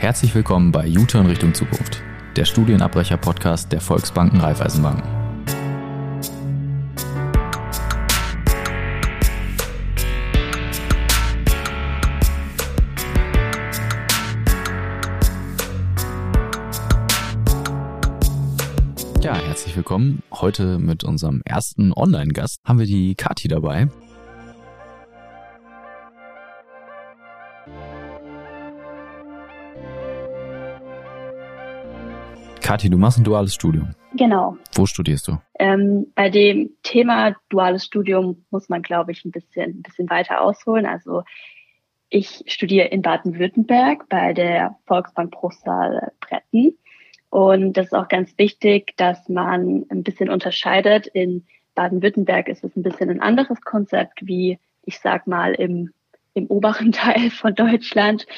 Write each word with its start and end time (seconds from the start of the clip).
Herzlich 0.00 0.34
willkommen 0.34 0.72
bei 0.72 0.88
U-Turn 0.88 1.26
Richtung 1.26 1.52
Zukunft, 1.52 2.02
der 2.34 2.46
Studienabbrecher-Podcast 2.46 3.70
der 3.70 3.82
Volksbanken 3.82 4.40
Raiffeisenbanken. 4.40 5.02
Ja, 19.20 19.34
herzlich 19.34 19.76
willkommen. 19.76 20.22
Heute 20.32 20.78
mit 20.78 21.04
unserem 21.04 21.42
ersten 21.44 21.92
Online-Gast 21.92 22.60
haben 22.64 22.78
wir 22.78 22.86
die 22.86 23.16
Kati 23.16 23.48
dabei. 23.48 23.90
Kathi, 32.70 32.88
du 32.88 32.98
machst 32.98 33.18
ein 33.18 33.24
duales 33.24 33.52
Studium. 33.52 33.96
Genau. 34.14 34.56
Wo 34.76 34.86
studierst 34.86 35.26
du? 35.26 35.38
Ähm, 35.58 36.06
bei 36.14 36.30
dem 36.30 36.70
Thema 36.84 37.34
duales 37.48 37.84
Studium 37.84 38.44
muss 38.50 38.68
man, 38.68 38.82
glaube 38.82 39.10
ich, 39.10 39.24
ein 39.24 39.32
bisschen, 39.32 39.78
ein 39.78 39.82
bisschen 39.82 40.08
weiter 40.08 40.40
ausholen. 40.40 40.86
Also 40.86 41.24
ich 42.10 42.44
studiere 42.46 42.86
in 42.86 43.02
Baden-Württemberg 43.02 44.08
bei 44.08 44.34
der 44.34 44.76
Volksbank 44.86 45.32
Bruchsal 45.32 46.12
Bretten. 46.20 46.78
Und 47.28 47.72
das 47.72 47.86
ist 47.86 47.92
auch 47.92 48.06
ganz 48.06 48.38
wichtig, 48.38 48.96
dass 48.96 49.28
man 49.28 49.84
ein 49.90 50.04
bisschen 50.04 50.30
unterscheidet. 50.30 51.08
In 51.08 51.46
Baden-Württemberg 51.74 52.46
ist 52.46 52.62
es 52.62 52.76
ein 52.76 52.84
bisschen 52.84 53.10
ein 53.10 53.20
anderes 53.20 53.60
Konzept 53.62 54.24
wie, 54.28 54.60
ich 54.84 55.00
sag 55.00 55.26
mal, 55.26 55.54
im, 55.54 55.92
im 56.34 56.46
oberen 56.46 56.92
Teil 56.92 57.30
von 57.30 57.52
Deutschland. 57.52 58.28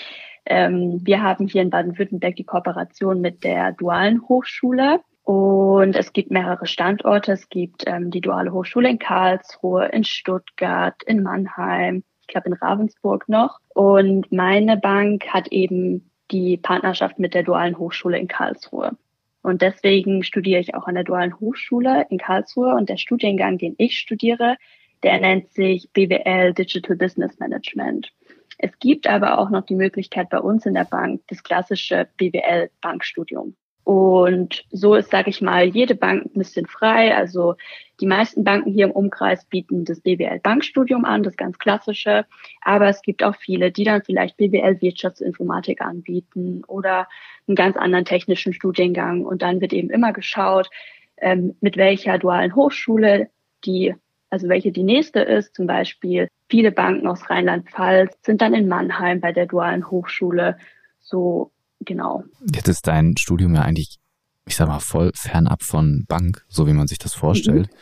Ähm, 0.45 1.01
wir 1.05 1.23
haben 1.23 1.47
hier 1.47 1.63
in 1.63 1.71
Baden-Württemberg 1.71 2.37
die 2.37 2.45
Kooperation 2.45 3.21
mit 3.21 3.45
der 3.45 3.73
Dualen 3.73 4.23
Hochschule. 4.29 5.01
Und 5.25 5.95
es 5.95 6.13
gibt 6.13 6.31
mehrere 6.31 6.67
Standorte. 6.67 7.33
Es 7.33 7.49
gibt 7.49 7.85
ähm, 7.87 8.11
die 8.11 8.21
Duale 8.21 8.53
Hochschule 8.53 8.91
in 8.91 8.99
Karlsruhe, 8.99 9.87
in 9.87 10.05
Stuttgart, 10.05 11.01
in 11.07 11.23
Mannheim, 11.23 12.03
ich 12.23 12.27
glaube 12.27 12.49
in 12.49 12.55
Ravensburg 12.55 13.29
noch. 13.29 13.59
Und 13.69 14.33
meine 14.33 14.77
Bank 14.77 15.27
hat 15.29 15.49
eben 15.49 16.11
die 16.33 16.57
Partnerschaft 16.57 17.19
mit 17.19 17.35
der 17.35 17.45
Dualen 17.45 17.79
Hochschule 17.79 18.19
in 18.19 18.27
Karlsruhe. 18.27 18.97
Und 19.43 19.63
deswegen 19.63 20.23
studiere 20.23 20.61
ich 20.61 20.75
auch 20.75 20.87
an 20.87 20.95
der 20.95 21.05
Dualen 21.05 21.39
Hochschule 21.39 22.07
in 22.11 22.19
Karlsruhe. 22.19 22.75
Und 22.75 22.89
der 22.89 22.97
Studiengang, 22.97 23.59
den 23.59 23.75
ich 23.79 23.99
studiere, 23.99 24.57
der 25.03 25.21
nennt 25.21 25.53
sich 25.53 25.89
BWL 25.93 26.55
Digital 26.55 26.97
Business 26.97 27.39
Management. 27.39 28.13
Es 28.59 28.79
gibt 28.79 29.07
aber 29.07 29.39
auch 29.39 29.51
noch 29.51 29.65
die 29.65 29.75
Möglichkeit 29.75 30.31
bei 30.31 30.39
uns 30.39 30.67
in 30.67 30.75
der 30.75 30.85
Bank, 30.85 31.23
das 31.29 31.43
klassische 31.43 32.09
BWL-Bankstudium. 32.17 33.55
Und 33.85 34.65
so 34.71 34.95
ist, 34.95 35.11
sage 35.11 35.31
ich 35.31 35.41
mal, 35.41 35.65
jede 35.65 35.97
Bank 35.97 36.27
ein 36.27 36.39
bisschen 36.39 36.67
frei. 36.67 37.17
Also 37.17 37.57
die 38.01 38.07
meisten 38.07 38.45
Banken 38.45 38.71
hier 38.71 38.87
im 38.87 38.93
Umkreis 38.93 39.45
bieten 39.47 39.85
das 39.85 40.01
BWL-Bankstudium 40.01 41.05
an, 41.05 41.25
das 41.25 41.37
ganz 41.37 41.59
klassische. 41.59 42.25
Aber 42.61 42.89
es 42.89 43.03
gibt 43.03 43.25
auch 43.25 43.35
viele, 43.35 43.73
die 43.73 43.85
dann 43.85 44.03
vielleicht 44.03 44.37
BWL-Wirtschaftsinformatik 44.37 45.81
anbieten 45.81 46.63
oder 46.69 47.09
einen 47.49 47.57
ganz 47.57 47.77
anderen 47.77 48.05
technischen 48.05 48.53
Studiengang. 48.53 49.25
Und 49.25 49.43
dann 49.43 49.61
wird 49.61 49.73
eben 49.73 49.91
immer 49.91 50.13
geschaut, 50.13 50.71
ähm, 51.17 51.57
mit 51.61 51.77
welcher 51.77 52.19
dualen 52.19 52.55
Hochschule 52.55 53.31
die 53.65 53.95
also 54.33 54.49
welche 54.49 54.73
die 54.73 54.83
nächste 54.83 55.21
ist, 55.21 55.55
zum 55.55 55.67
Beispiel 55.67 56.29
viele 56.53 56.71
Banken 56.71 57.07
aus 57.07 57.31
Rheinland-Pfalz 57.31 58.15
sind 58.27 58.43
dann 58.43 58.53
in 58.53 58.69
Mannheim 58.69 59.23
bei 59.23 59.33
der 59.33 59.47
dualen 59.47 59.91
Hochschule. 59.91 60.59
So, 61.01 61.51
genau. 61.81 62.25
Jetzt 62.55 62.69
ist 62.69 62.87
dein 62.87 63.17
Studium 63.17 63.55
ja 63.55 63.63
eigentlich, 63.63 63.99
ich 64.47 64.57
sag 64.57 64.69
mal, 64.69 64.79
voll 64.79 65.13
fernab 65.15 65.63
von 65.63 66.05
Bank, 66.07 66.45
so 66.49 66.67
wie 66.67 66.75
man 66.75 66.89
sich 66.89 66.99
das 66.99 67.15
vorstellt. 67.15 67.69
Mhm. 67.73 67.77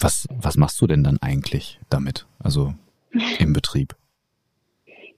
Was, 0.00 0.26
was 0.30 0.56
machst 0.56 0.80
du 0.80 0.86
denn 0.86 1.04
dann 1.04 1.18
eigentlich 1.20 1.80
damit? 1.90 2.26
Also 2.38 2.72
im 3.38 3.52
Betrieb? 3.52 3.94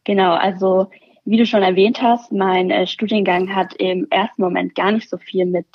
Genau, 0.03 0.33
also 0.33 0.91
wie 1.25 1.37
du 1.37 1.47
schon 1.47 1.63
erwähnt 1.63 2.03
hast, 2.03 2.33
mein 2.33 2.73
äh, 2.73 2.89
Studiengang 2.89 3.55
hat 3.55 3.73
im 3.75 4.09
ersten 4.11 4.43
Moment 4.43 4.75
gar 4.75 4.91
nicht 4.91 5.09
so 5.09 5.17
viel 5.17 5.47
mit 5.47 5.67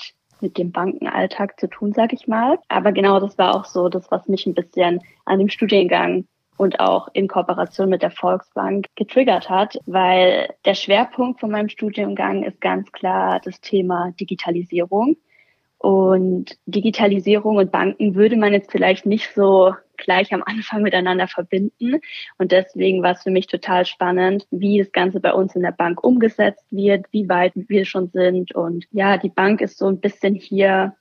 mit 0.42 0.58
dem 0.58 0.74
Bankenalltag 0.74 1.58
zu 1.62 1.70
tun, 1.70 1.94
sag 1.94 2.12
ich 2.12 2.28
mal. 2.28 2.60
Aber 2.68 2.92
genau 2.92 3.22
das 3.22 3.38
war 3.38 3.56
auch 3.56 3.64
so 3.64 3.88
das, 3.88 4.12
was 4.12 4.28
mich 4.28 4.46
ein 4.46 4.54
bisschen 4.54 5.00
an 5.24 5.40
dem 5.40 5.48
Studiengang 5.48 6.26
und 6.58 6.80
auch 6.80 7.08
in 7.14 7.28
Kooperation 7.28 7.90
mit 7.90 8.02
der 8.02 8.12
Volksbank 8.12 8.88
getriggert 8.96 9.50
hat, 9.50 9.78
weil 9.86 10.54
der 10.66 10.76
Schwerpunkt 10.76 11.40
von 11.40 11.52
meinem 11.52 11.70
Studiengang 11.70 12.44
ist 12.44 12.62
ganz 12.62 12.92
klar 12.92 13.42
das 13.44 13.60
Thema 13.62 14.12
Digitalisierung. 14.20 15.18
Und 15.78 16.58
Digitalisierung 16.66 17.58
und 17.58 17.72
Banken 17.72 18.16
würde 18.16 18.38
man 18.38 18.54
jetzt 18.54 18.72
vielleicht 18.72 19.06
nicht 19.06 19.34
so 19.36 19.74
gleich 19.98 20.34
am 20.34 20.44
Anfang 20.44 20.82
miteinander 20.82 21.28
verbinden. 21.28 22.00
Und 22.38 22.52
deswegen 22.52 23.04
war 23.04 23.12
es 23.12 23.24
für 23.24 23.32
mich 23.32 23.48
total 23.48 23.86
spannend, 23.86 24.48
wie 24.52 24.80
das 24.80 24.92
Ganze 24.92 25.20
bei 25.20 25.34
uns 25.34 25.56
in 25.56 25.62
der 25.62 25.72
Bank 25.72 26.04
umgesetzt 26.04 26.66
wird, 26.72 27.06
wie 27.12 27.30
weit 27.30 27.54
wir 27.56 27.86
schon 27.86 28.10
sind. 28.10 28.56
Und 28.56 28.86
ja, 28.92 29.18
die 29.18 29.30
Bank 29.30 29.62
ist 29.62 29.78
so 29.78 29.88
ein 29.88 30.00
bisschen 30.00 30.36
hier 30.36 30.96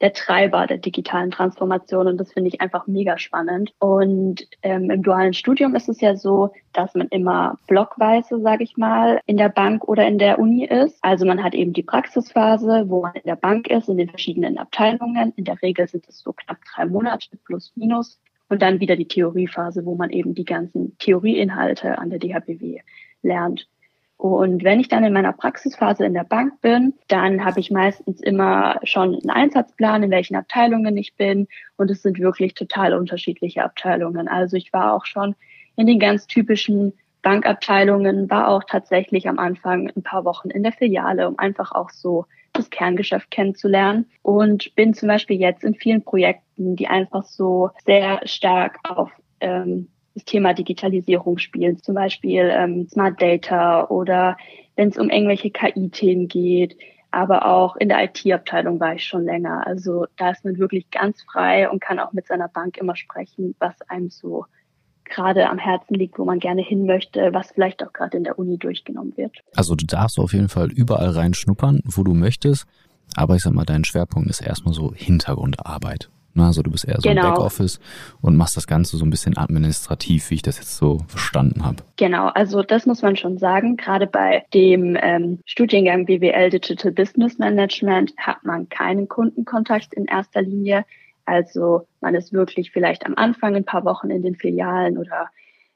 der 0.00 0.12
Treiber 0.12 0.66
der 0.66 0.78
digitalen 0.78 1.30
Transformation 1.30 2.06
und 2.06 2.18
das 2.18 2.32
finde 2.32 2.48
ich 2.48 2.60
einfach 2.60 2.86
mega 2.86 3.16
spannend. 3.18 3.72
Und 3.78 4.46
ähm, 4.62 4.90
im 4.90 5.02
dualen 5.02 5.34
Studium 5.34 5.74
ist 5.74 5.88
es 5.88 6.00
ja 6.00 6.16
so, 6.16 6.52
dass 6.72 6.94
man 6.94 7.08
immer 7.08 7.58
blockweise, 7.66 8.40
sage 8.40 8.64
ich 8.64 8.76
mal, 8.76 9.20
in 9.26 9.36
der 9.36 9.48
Bank 9.48 9.84
oder 9.84 10.06
in 10.06 10.18
der 10.18 10.38
Uni 10.38 10.64
ist. 10.64 10.98
Also 11.02 11.24
man 11.24 11.42
hat 11.42 11.54
eben 11.54 11.72
die 11.72 11.82
Praxisphase, 11.82 12.84
wo 12.88 13.02
man 13.02 13.14
in 13.14 13.22
der 13.24 13.36
Bank 13.36 13.68
ist, 13.68 13.88
in 13.88 13.96
den 13.96 14.08
verschiedenen 14.08 14.58
Abteilungen. 14.58 15.32
In 15.36 15.44
der 15.44 15.60
Regel 15.62 15.86
sind 15.86 16.06
es 16.08 16.20
so 16.20 16.32
knapp 16.32 16.58
drei 16.74 16.86
Monate 16.86 17.28
plus 17.44 17.72
minus 17.76 18.20
und 18.48 18.62
dann 18.62 18.80
wieder 18.80 18.96
die 18.96 19.08
Theoriephase, 19.08 19.84
wo 19.84 19.94
man 19.94 20.10
eben 20.10 20.34
die 20.34 20.44
ganzen 20.44 20.96
Theorieinhalte 20.98 21.98
an 21.98 22.10
der 22.10 22.18
DHBW 22.18 22.80
lernt. 23.22 23.68
Und 24.16 24.64
wenn 24.64 24.80
ich 24.80 24.88
dann 24.88 25.04
in 25.04 25.12
meiner 25.12 25.32
Praxisphase 25.32 26.04
in 26.04 26.14
der 26.14 26.24
Bank 26.24 26.60
bin, 26.60 26.94
dann 27.08 27.44
habe 27.44 27.60
ich 27.60 27.70
meistens 27.70 28.20
immer 28.20 28.80
schon 28.84 29.14
einen 29.14 29.30
Einsatzplan, 29.30 30.02
in 30.02 30.10
welchen 30.10 30.36
Abteilungen 30.36 30.96
ich 30.96 31.14
bin. 31.16 31.48
Und 31.76 31.90
es 31.90 32.02
sind 32.02 32.18
wirklich 32.18 32.54
total 32.54 32.94
unterschiedliche 32.94 33.64
Abteilungen. 33.64 34.28
Also 34.28 34.56
ich 34.56 34.72
war 34.72 34.94
auch 34.94 35.04
schon 35.04 35.34
in 35.76 35.86
den 35.86 35.98
ganz 35.98 36.26
typischen 36.26 36.92
Bankabteilungen, 37.22 38.30
war 38.30 38.48
auch 38.48 38.64
tatsächlich 38.64 39.28
am 39.28 39.38
Anfang 39.38 39.90
ein 39.96 40.02
paar 40.02 40.24
Wochen 40.24 40.50
in 40.50 40.62
der 40.62 40.72
Filiale, 40.72 41.26
um 41.26 41.38
einfach 41.38 41.72
auch 41.72 41.90
so 41.90 42.26
das 42.52 42.70
Kerngeschäft 42.70 43.30
kennenzulernen 43.30 44.06
und 44.22 44.74
bin 44.76 44.94
zum 44.94 45.08
Beispiel 45.08 45.40
jetzt 45.40 45.64
in 45.64 45.74
vielen 45.74 46.04
Projekten, 46.04 46.76
die 46.76 46.86
einfach 46.86 47.24
so 47.24 47.70
sehr 47.84 48.20
stark 48.26 48.78
auf 48.84 49.10
ähm, 49.40 49.88
das 50.14 50.24
Thema 50.24 50.54
Digitalisierung 50.54 51.38
spielen, 51.38 51.78
zum 51.82 51.94
Beispiel 51.94 52.50
ähm, 52.52 52.88
Smart 52.88 53.20
Data 53.20 53.86
oder 53.88 54.36
wenn 54.76 54.88
es 54.88 54.98
um 54.98 55.10
irgendwelche 55.10 55.50
KI-Themen 55.50 56.28
geht, 56.28 56.76
aber 57.10 57.46
auch 57.46 57.76
in 57.76 57.88
der 57.88 58.04
IT-Abteilung 58.04 58.80
war 58.80 58.94
ich 58.94 59.04
schon 59.04 59.24
länger. 59.24 59.66
Also 59.66 60.06
da 60.16 60.30
ist 60.30 60.44
man 60.44 60.58
wirklich 60.58 60.90
ganz 60.90 61.22
frei 61.22 61.70
und 61.70 61.80
kann 61.80 61.98
auch 61.98 62.12
mit 62.12 62.26
seiner 62.26 62.48
Bank 62.48 62.76
immer 62.76 62.96
sprechen, 62.96 63.54
was 63.58 63.74
einem 63.88 64.10
so 64.10 64.46
gerade 65.04 65.48
am 65.48 65.58
Herzen 65.58 65.94
liegt, 65.94 66.18
wo 66.18 66.24
man 66.24 66.40
gerne 66.40 66.62
hin 66.62 66.86
möchte, 66.86 67.32
was 67.32 67.52
vielleicht 67.52 67.84
auch 67.84 67.92
gerade 67.92 68.16
in 68.16 68.24
der 68.24 68.38
Uni 68.38 68.58
durchgenommen 68.58 69.16
wird. 69.16 69.36
Also 69.54 69.74
du 69.74 69.86
darfst 69.86 70.18
auf 70.18 70.32
jeden 70.32 70.48
Fall 70.48 70.72
überall 70.72 71.10
reinschnuppern, 71.10 71.80
wo 71.84 72.02
du 72.02 72.14
möchtest. 72.14 72.66
Aber 73.14 73.36
ich 73.36 73.42
sag 73.42 73.52
mal, 73.52 73.64
dein 73.64 73.84
Schwerpunkt 73.84 74.28
ist 74.28 74.40
erstmal 74.40 74.74
so 74.74 74.92
Hintergrundarbeit. 74.94 76.08
Also 76.36 76.62
du 76.62 76.70
bist 76.70 76.86
eher 76.86 77.00
so 77.00 77.08
genau. 77.08 77.28
im 77.28 77.34
Backoffice 77.34 77.80
und 78.20 78.36
machst 78.36 78.56
das 78.56 78.66
Ganze 78.66 78.96
so 78.96 79.04
ein 79.04 79.10
bisschen 79.10 79.36
administrativ, 79.36 80.30
wie 80.30 80.34
ich 80.36 80.42
das 80.42 80.58
jetzt 80.58 80.76
so 80.76 80.98
verstanden 81.06 81.64
habe. 81.64 81.76
Genau, 81.96 82.28
also 82.28 82.62
das 82.62 82.86
muss 82.86 83.02
man 83.02 83.16
schon 83.16 83.38
sagen. 83.38 83.76
Gerade 83.76 84.06
bei 84.06 84.44
dem 84.52 84.96
ähm, 85.00 85.40
Studiengang 85.46 86.06
BWL 86.06 86.50
Digital 86.50 86.92
Business 86.92 87.38
Management 87.38 88.14
hat 88.16 88.44
man 88.44 88.68
keinen 88.68 89.08
Kundenkontakt 89.08 89.94
in 89.94 90.06
erster 90.06 90.42
Linie. 90.42 90.84
Also 91.24 91.86
man 92.00 92.14
ist 92.14 92.32
wirklich 92.32 92.70
vielleicht 92.70 93.06
am 93.06 93.14
Anfang 93.16 93.54
ein 93.54 93.64
paar 93.64 93.84
Wochen 93.84 94.10
in 94.10 94.22
den 94.22 94.34
Filialen 94.34 94.98
oder 94.98 95.28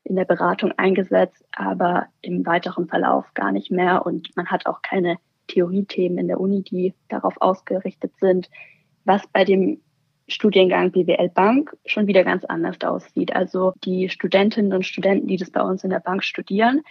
in 0.05 0.17
der 0.17 0.25
Beratung 0.25 0.73
eingesetzt, 0.77 1.45
aber 1.55 2.07
im 2.23 2.45
weiteren 2.47 2.89
Verlauf 2.89 3.27
gar 3.35 3.53
nicht 3.53 3.71
mehr. 3.71 4.05
Und 4.07 4.35
man 4.37 4.47
hat 4.47 4.67
auch 4.67 4.83
keine 4.83 5.19
Theoriethemen 5.49 6.19
in 6.19 6.29
der 6.29 6.41
Uni, 6.41 6.63
die 6.63 6.95
darauf 7.09 7.35
ausgerichtet 7.41 8.13
sind, 8.21 8.51
was 9.05 9.27
bei 9.29 9.45
dem 9.45 9.81
Studiengang 10.29 10.93
BWL 10.93 11.31
Bank 11.31 11.77
schon 11.87 12.07
wieder 12.07 12.23
ganz 12.23 12.45
anders 12.45 12.77
aussieht. 12.83 13.35
Also 13.35 13.73
die 13.85 14.09
Studentinnen 14.09 14.73
und 14.73 14.85
Studenten, 14.85 15.27
die 15.27 15.37
das 15.37 15.51
bei 15.51 15.63
uns 15.63 15.85
in 15.85 15.91
der 15.91 16.01
Bank 16.01 16.23
studieren, 16.23 16.83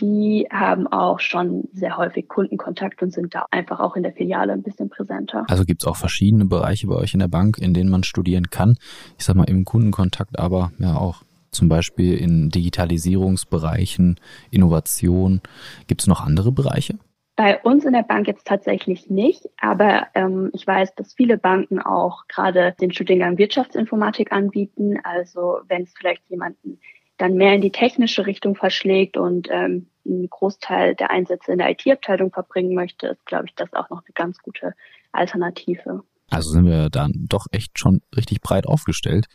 die 0.00 0.46
haben 0.50 0.86
auch 0.86 1.20
schon 1.20 1.64
sehr 1.72 1.96
häufig 1.96 2.28
Kundenkontakt 2.28 3.02
und 3.02 3.12
sind 3.12 3.34
da 3.34 3.46
einfach 3.50 3.80
auch 3.80 3.96
in 3.96 4.02
der 4.02 4.12
Filiale 4.12 4.52
ein 4.52 4.62
bisschen 4.62 4.90
präsenter. 4.90 5.44
Also 5.48 5.64
gibt 5.64 5.82
es 5.82 5.88
auch 5.88 5.96
verschiedene 5.96 6.44
Bereiche 6.44 6.86
bei 6.86 6.96
euch 6.96 7.14
in 7.14 7.20
der 7.20 7.28
Bank, 7.28 7.58
in 7.58 7.72
denen 7.72 7.90
man 7.90 8.04
studieren 8.04 8.50
kann. 8.50 8.76
Ich 9.18 9.24
sag 9.24 9.36
mal 9.36 9.48
im 9.48 9.64
Kundenkontakt, 9.64 10.38
aber 10.38 10.70
ja 10.78 10.96
auch 10.96 11.22
zum 11.50 11.68
Beispiel 11.68 12.18
in 12.18 12.50
Digitalisierungsbereichen, 12.50 14.20
Innovation. 14.50 15.40
Gibt 15.86 16.02
es 16.02 16.06
noch 16.06 16.20
andere 16.20 16.52
Bereiche? 16.52 16.98
Bei 17.36 17.60
uns 17.60 17.84
in 17.84 17.92
der 17.92 18.02
Bank 18.02 18.26
jetzt 18.26 18.46
tatsächlich 18.46 19.10
nicht, 19.10 19.44
aber 19.60 20.06
ähm, 20.14 20.50
ich 20.54 20.66
weiß, 20.66 20.94
dass 20.94 21.12
viele 21.12 21.36
Banken 21.36 21.80
auch 21.80 22.26
gerade 22.28 22.74
den 22.80 22.92
Studiengang 22.92 23.36
Wirtschaftsinformatik 23.36 24.32
anbieten. 24.32 24.98
Also 25.04 25.58
wenn 25.68 25.82
es 25.82 25.92
vielleicht 25.94 26.22
jemanden 26.30 26.80
dann 27.18 27.34
mehr 27.34 27.54
in 27.54 27.60
die 27.60 27.72
technische 27.72 28.24
Richtung 28.24 28.56
verschlägt 28.56 29.18
und 29.18 29.48
ähm, 29.50 29.88
einen 30.06 30.30
Großteil 30.30 30.94
der 30.94 31.10
Einsätze 31.10 31.52
in 31.52 31.58
der 31.58 31.70
IT-Abteilung 31.70 32.32
verbringen 32.32 32.74
möchte, 32.74 33.08
ist, 33.08 33.26
glaube 33.26 33.44
ich, 33.46 33.54
das 33.54 33.72
auch 33.74 33.90
noch 33.90 33.98
eine 33.98 34.12
ganz 34.14 34.38
gute 34.38 34.74
Alternative. 35.12 36.04
Also 36.30 36.50
sind 36.50 36.64
wir 36.64 36.88
dann 36.88 37.12
doch 37.28 37.46
echt 37.52 37.78
schon 37.78 38.00
richtig 38.16 38.40
breit 38.40 38.66
aufgestellt 38.66 39.26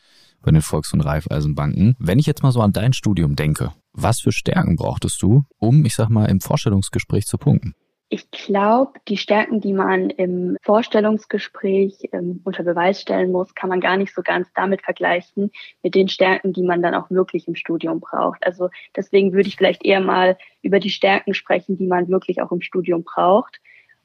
bei 0.41 0.51
den 0.51 0.61
Volks- 0.61 0.93
und 0.93 1.01
Raiffeisenbanken. 1.01 1.95
Wenn 1.99 2.19
ich 2.19 2.25
jetzt 2.25 2.41
mal 2.41 2.51
so 2.51 2.61
an 2.61 2.73
dein 2.73 2.93
Studium 2.93 3.35
denke, 3.35 3.71
was 3.93 4.21
für 4.21 4.31
Stärken 4.31 4.75
brauchtest 4.75 5.21
du, 5.21 5.43
um, 5.57 5.85
ich 5.85 5.95
sag 5.95 6.09
mal, 6.09 6.25
im 6.25 6.41
Vorstellungsgespräch 6.41 7.25
zu 7.27 7.37
punkten? 7.37 7.75
Ich 8.13 8.29
glaube, 8.29 8.99
die 9.07 9.15
Stärken, 9.15 9.61
die 9.61 9.71
man 9.71 10.09
im 10.09 10.57
Vorstellungsgespräch 10.63 12.09
ähm, 12.11 12.41
unter 12.43 12.61
Beweis 12.63 12.99
stellen 12.99 13.31
muss, 13.31 13.55
kann 13.55 13.69
man 13.69 13.79
gar 13.79 13.95
nicht 13.95 14.13
so 14.13 14.21
ganz 14.21 14.51
damit 14.53 14.81
vergleichen 14.81 15.49
mit 15.81 15.95
den 15.95 16.09
Stärken, 16.09 16.51
die 16.51 16.63
man 16.63 16.81
dann 16.81 16.93
auch 16.93 17.09
wirklich 17.09 17.47
im 17.47 17.55
Studium 17.55 18.01
braucht. 18.01 18.45
Also 18.45 18.69
deswegen 18.97 19.31
würde 19.31 19.47
ich 19.47 19.55
vielleicht 19.55 19.85
eher 19.85 20.01
mal 20.01 20.37
über 20.61 20.81
die 20.81 20.89
Stärken 20.89 21.33
sprechen, 21.33 21.77
die 21.77 21.87
man 21.87 22.09
wirklich 22.09 22.41
auch 22.41 22.51
im 22.51 22.59
Studium 22.59 23.05
braucht. 23.05 23.61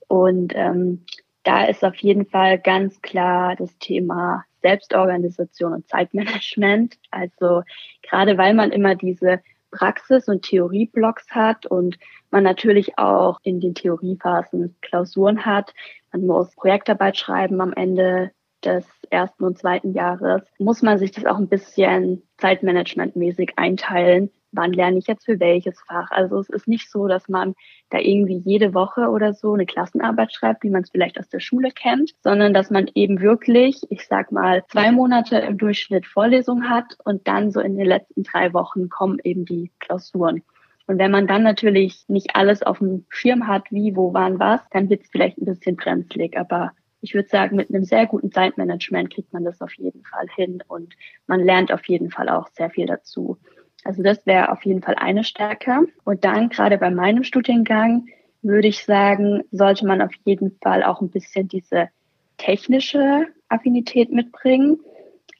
Und 0.06 0.52
ähm, 0.54 1.04
da 1.42 1.64
ist 1.64 1.84
auf 1.84 1.96
jeden 1.96 2.26
Fall 2.26 2.60
ganz 2.60 3.02
klar 3.02 3.56
das 3.56 3.76
Thema 3.78 4.44
Selbstorganisation 4.62 5.72
und 5.72 5.88
Zeitmanagement. 5.88 6.96
Also 7.10 7.62
gerade 8.02 8.38
weil 8.38 8.54
man 8.54 8.70
immer 8.70 8.94
diese 8.94 9.40
Praxis- 9.70 10.28
und 10.28 10.42
Theorieblocks 10.42 11.30
hat 11.30 11.66
und 11.66 11.98
man 12.30 12.44
natürlich 12.44 12.98
auch 12.98 13.40
in 13.42 13.60
den 13.60 13.74
Theoriephasen 13.74 14.76
Klausuren 14.80 15.44
hat. 15.44 15.74
Man 16.12 16.26
muss 16.26 16.54
Projektarbeit 16.54 17.16
schreiben 17.16 17.60
am 17.60 17.72
Ende 17.72 18.30
des 18.64 18.86
ersten 19.10 19.44
und 19.44 19.58
zweiten 19.58 19.92
Jahres. 19.92 20.42
Muss 20.58 20.82
man 20.82 20.98
sich 20.98 21.12
das 21.12 21.26
auch 21.26 21.38
ein 21.38 21.48
bisschen 21.48 22.22
zeitmanagementmäßig 22.38 23.52
einteilen, 23.56 24.30
wann 24.56 24.72
lerne 24.72 24.98
ich 24.98 25.06
jetzt 25.06 25.24
für 25.26 25.38
welches 25.38 25.80
Fach. 25.80 26.10
Also 26.10 26.38
es 26.38 26.48
ist 26.48 26.66
nicht 26.66 26.90
so, 26.90 27.06
dass 27.06 27.28
man 27.28 27.54
da 27.90 27.98
irgendwie 27.98 28.42
jede 28.44 28.74
Woche 28.74 29.08
oder 29.08 29.34
so 29.34 29.54
eine 29.54 29.66
Klassenarbeit 29.66 30.32
schreibt, 30.32 30.62
wie 30.64 30.70
man 30.70 30.82
es 30.82 30.90
vielleicht 30.90 31.18
aus 31.18 31.28
der 31.28 31.40
Schule 31.40 31.70
kennt, 31.70 32.12
sondern 32.22 32.54
dass 32.54 32.70
man 32.70 32.90
eben 32.94 33.20
wirklich, 33.20 33.80
ich 33.90 34.06
sag 34.06 34.32
mal, 34.32 34.64
zwei 34.68 34.90
Monate 34.92 35.38
im 35.38 35.58
Durchschnitt 35.58 36.06
Vorlesung 36.06 36.68
hat 36.68 36.96
und 37.04 37.28
dann 37.28 37.50
so 37.50 37.60
in 37.60 37.76
den 37.76 37.86
letzten 37.86 38.22
drei 38.22 38.52
Wochen 38.52 38.88
kommen 38.88 39.18
eben 39.22 39.44
die 39.44 39.70
Klausuren. 39.78 40.42
Und 40.86 40.98
wenn 40.98 41.10
man 41.10 41.26
dann 41.26 41.42
natürlich 41.42 42.04
nicht 42.08 42.36
alles 42.36 42.62
auf 42.62 42.78
dem 42.78 43.06
Schirm 43.08 43.48
hat, 43.48 43.70
wie, 43.70 43.96
wo, 43.96 44.12
wann, 44.14 44.38
was, 44.38 44.60
dann 44.70 44.88
wird 44.88 45.02
es 45.02 45.10
vielleicht 45.10 45.38
ein 45.38 45.44
bisschen 45.44 45.76
brenzlig. 45.76 46.36
Aber 46.38 46.72
ich 47.00 47.14
würde 47.14 47.28
sagen, 47.28 47.56
mit 47.56 47.70
einem 47.70 47.84
sehr 47.84 48.06
guten 48.06 48.32
Zeitmanagement 48.32 49.12
kriegt 49.12 49.32
man 49.32 49.44
das 49.44 49.60
auf 49.60 49.72
jeden 49.74 50.04
Fall 50.04 50.26
hin 50.34 50.62
und 50.68 50.94
man 51.26 51.40
lernt 51.40 51.72
auf 51.72 51.86
jeden 51.86 52.10
Fall 52.10 52.28
auch 52.28 52.48
sehr 52.48 52.70
viel 52.70 52.86
dazu. 52.86 53.38
Also 53.86 54.02
das 54.02 54.26
wäre 54.26 54.50
auf 54.50 54.64
jeden 54.64 54.82
Fall 54.82 54.96
eine 54.96 55.22
Stärke. 55.22 55.86
Und 56.02 56.24
dann 56.24 56.48
gerade 56.48 56.76
bei 56.76 56.90
meinem 56.90 57.22
Studiengang 57.22 58.08
würde 58.42 58.66
ich 58.66 58.84
sagen, 58.84 59.44
sollte 59.52 59.86
man 59.86 60.02
auf 60.02 60.10
jeden 60.24 60.58
Fall 60.60 60.82
auch 60.82 61.00
ein 61.00 61.10
bisschen 61.10 61.46
diese 61.46 61.88
technische 62.36 63.26
Affinität 63.48 64.10
mitbringen. 64.10 64.80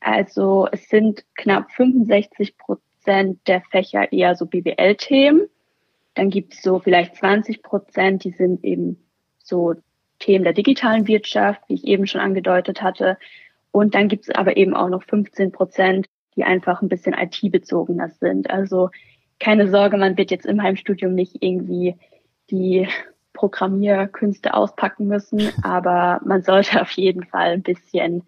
Also 0.00 0.68
es 0.70 0.88
sind 0.88 1.24
knapp 1.34 1.72
65 1.72 2.56
Prozent 2.56 3.40
der 3.48 3.62
Fächer 3.62 4.12
eher 4.12 4.36
so 4.36 4.46
BWL-Themen. 4.46 5.48
Dann 6.14 6.30
gibt 6.30 6.54
es 6.54 6.62
so 6.62 6.78
vielleicht 6.78 7.16
20 7.16 7.64
Prozent, 7.64 8.22
die 8.22 8.30
sind 8.30 8.62
eben 8.62 9.04
so 9.38 9.74
Themen 10.20 10.44
der 10.44 10.52
digitalen 10.52 11.08
Wirtschaft, 11.08 11.62
wie 11.66 11.74
ich 11.74 11.84
eben 11.84 12.06
schon 12.06 12.20
angedeutet 12.20 12.80
hatte. 12.80 13.18
Und 13.72 13.96
dann 13.96 14.06
gibt 14.06 14.28
es 14.28 14.34
aber 14.34 14.56
eben 14.56 14.74
auch 14.74 14.88
noch 14.88 15.02
15 15.02 15.50
Prozent, 15.50 16.06
die 16.36 16.44
einfach 16.44 16.82
ein 16.82 16.88
bisschen 16.88 17.14
IT-bezogener 17.14 18.10
sind. 18.10 18.50
Also 18.50 18.90
keine 19.40 19.68
Sorge, 19.68 19.96
man 19.96 20.16
wird 20.16 20.30
jetzt 20.30 20.46
im 20.46 20.62
Heimstudium 20.62 21.14
nicht 21.14 21.36
irgendwie 21.40 21.96
die 22.50 22.88
Programmierkünste 23.32 24.54
auspacken 24.54 25.06
müssen, 25.06 25.50
aber 25.62 26.20
man 26.24 26.42
sollte 26.42 26.80
auf 26.80 26.90
jeden 26.92 27.24
Fall 27.24 27.52
ein 27.52 27.62
bisschen 27.62 28.22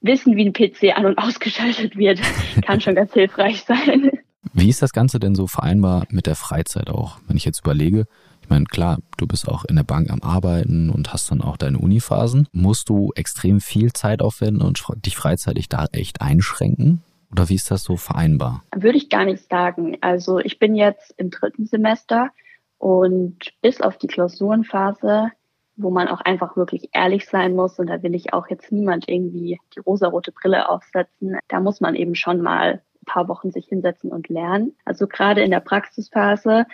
wissen, 0.00 0.36
wie 0.36 0.46
ein 0.46 0.52
PC 0.52 0.96
an 0.96 1.06
und 1.06 1.18
ausgeschaltet 1.18 1.96
wird. 1.96 2.20
Kann 2.62 2.80
schon 2.80 2.94
ganz 2.94 3.12
hilfreich 3.14 3.64
sein. 3.64 4.10
Wie 4.52 4.68
ist 4.68 4.82
das 4.82 4.92
Ganze 4.92 5.18
denn 5.18 5.34
so 5.34 5.46
vereinbar 5.46 6.06
mit 6.10 6.26
der 6.26 6.36
Freizeit 6.36 6.88
auch? 6.90 7.18
Wenn 7.26 7.36
ich 7.36 7.44
jetzt 7.44 7.60
überlege, 7.60 8.04
ich 8.42 8.50
meine, 8.50 8.66
klar, 8.66 8.98
du 9.16 9.26
bist 9.26 9.48
auch 9.48 9.64
in 9.64 9.76
der 9.76 9.84
Bank 9.84 10.10
am 10.10 10.20
Arbeiten 10.20 10.90
und 10.90 11.14
hast 11.14 11.30
dann 11.30 11.40
auch 11.40 11.56
deine 11.56 11.78
Uniphasen. 11.78 12.46
Musst 12.52 12.90
du 12.90 13.10
extrem 13.14 13.60
viel 13.62 13.92
Zeit 13.94 14.20
aufwenden 14.20 14.62
und 14.62 14.84
dich 15.06 15.16
freizeitig 15.16 15.70
da 15.70 15.86
echt 15.92 16.20
einschränken? 16.20 17.02
Oder 17.34 17.48
wie 17.48 17.56
ist 17.56 17.68
das 17.72 17.82
so 17.82 17.96
vereinbar? 17.96 18.62
Würde 18.72 18.96
ich 18.96 19.10
gar 19.10 19.24
nicht 19.24 19.50
sagen. 19.50 19.98
Also 20.02 20.38
ich 20.38 20.60
bin 20.60 20.76
jetzt 20.76 21.12
im 21.16 21.30
dritten 21.30 21.66
Semester 21.66 22.30
und 22.78 23.52
bis 23.60 23.80
auf 23.80 23.98
die 23.98 24.06
Klausurenphase, 24.06 25.32
wo 25.74 25.90
man 25.90 26.06
auch 26.06 26.20
einfach 26.20 26.56
wirklich 26.56 26.90
ehrlich 26.92 27.26
sein 27.26 27.56
muss, 27.56 27.80
und 27.80 27.88
da 27.88 28.04
will 28.04 28.14
ich 28.14 28.32
auch 28.32 28.48
jetzt 28.50 28.70
niemand 28.70 29.08
irgendwie 29.08 29.58
die 29.74 29.80
rosarote 29.80 30.30
Brille 30.30 30.68
aufsetzen, 30.68 31.36
da 31.48 31.58
muss 31.58 31.80
man 31.80 31.96
eben 31.96 32.14
schon 32.14 32.40
mal 32.40 32.82
ein 33.02 33.04
paar 33.04 33.26
Wochen 33.26 33.50
sich 33.50 33.66
hinsetzen 33.66 34.12
und 34.12 34.28
lernen. 34.28 34.76
Also 34.84 35.08
gerade 35.08 35.42
in 35.42 35.50
der 35.50 35.58
Praxisphase, 35.58 36.66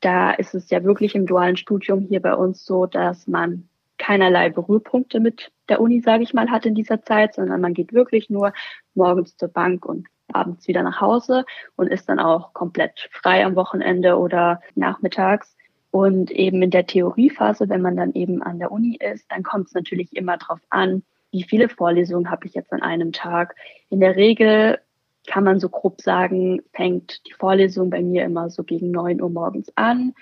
da 0.00 0.30
ist 0.30 0.54
es 0.54 0.70
ja 0.70 0.82
wirklich 0.82 1.14
im 1.14 1.26
dualen 1.26 1.58
Studium 1.58 2.00
hier 2.00 2.22
bei 2.22 2.34
uns 2.34 2.64
so, 2.64 2.86
dass 2.86 3.26
man 3.26 3.68
keinerlei 4.06 4.50
Berührpunkte 4.50 5.18
mit 5.18 5.50
der 5.68 5.80
Uni, 5.80 6.00
sage 6.00 6.22
ich 6.22 6.32
mal, 6.32 6.48
hat 6.48 6.64
in 6.64 6.76
dieser 6.76 7.02
Zeit, 7.02 7.34
sondern 7.34 7.60
man 7.60 7.74
geht 7.74 7.92
wirklich 7.92 8.30
nur 8.30 8.52
morgens 8.94 9.36
zur 9.36 9.48
Bank 9.48 9.84
und 9.84 10.06
abends 10.32 10.68
wieder 10.68 10.84
nach 10.84 11.00
Hause 11.00 11.44
und 11.74 11.88
ist 11.88 12.08
dann 12.08 12.20
auch 12.20 12.52
komplett 12.52 13.08
frei 13.10 13.44
am 13.44 13.56
Wochenende 13.56 14.16
oder 14.16 14.60
nachmittags. 14.76 15.56
Und 15.90 16.30
eben 16.30 16.62
in 16.62 16.70
der 16.70 16.86
Theoriephase, 16.86 17.68
wenn 17.68 17.82
man 17.82 17.96
dann 17.96 18.12
eben 18.12 18.44
an 18.44 18.60
der 18.60 18.70
Uni 18.70 18.96
ist, 18.96 19.26
dann 19.28 19.42
kommt 19.42 19.66
es 19.68 19.74
natürlich 19.74 20.14
immer 20.14 20.36
darauf 20.36 20.60
an, 20.70 21.02
wie 21.32 21.42
viele 21.42 21.68
Vorlesungen 21.68 22.30
habe 22.30 22.46
ich 22.46 22.54
jetzt 22.54 22.72
an 22.72 22.82
einem 22.82 23.10
Tag. 23.10 23.56
In 23.90 23.98
der 23.98 24.14
Regel 24.14 24.78
kann 25.26 25.42
man 25.42 25.58
so 25.58 25.68
grob 25.68 26.00
sagen, 26.00 26.62
fängt 26.72 27.26
die 27.26 27.32
Vorlesung 27.32 27.90
bei 27.90 28.02
mir 28.02 28.24
immer 28.24 28.50
so 28.50 28.62
gegen 28.62 28.92
neun 28.92 29.20
Uhr 29.20 29.30
morgens 29.30 29.72
an. 29.74 30.14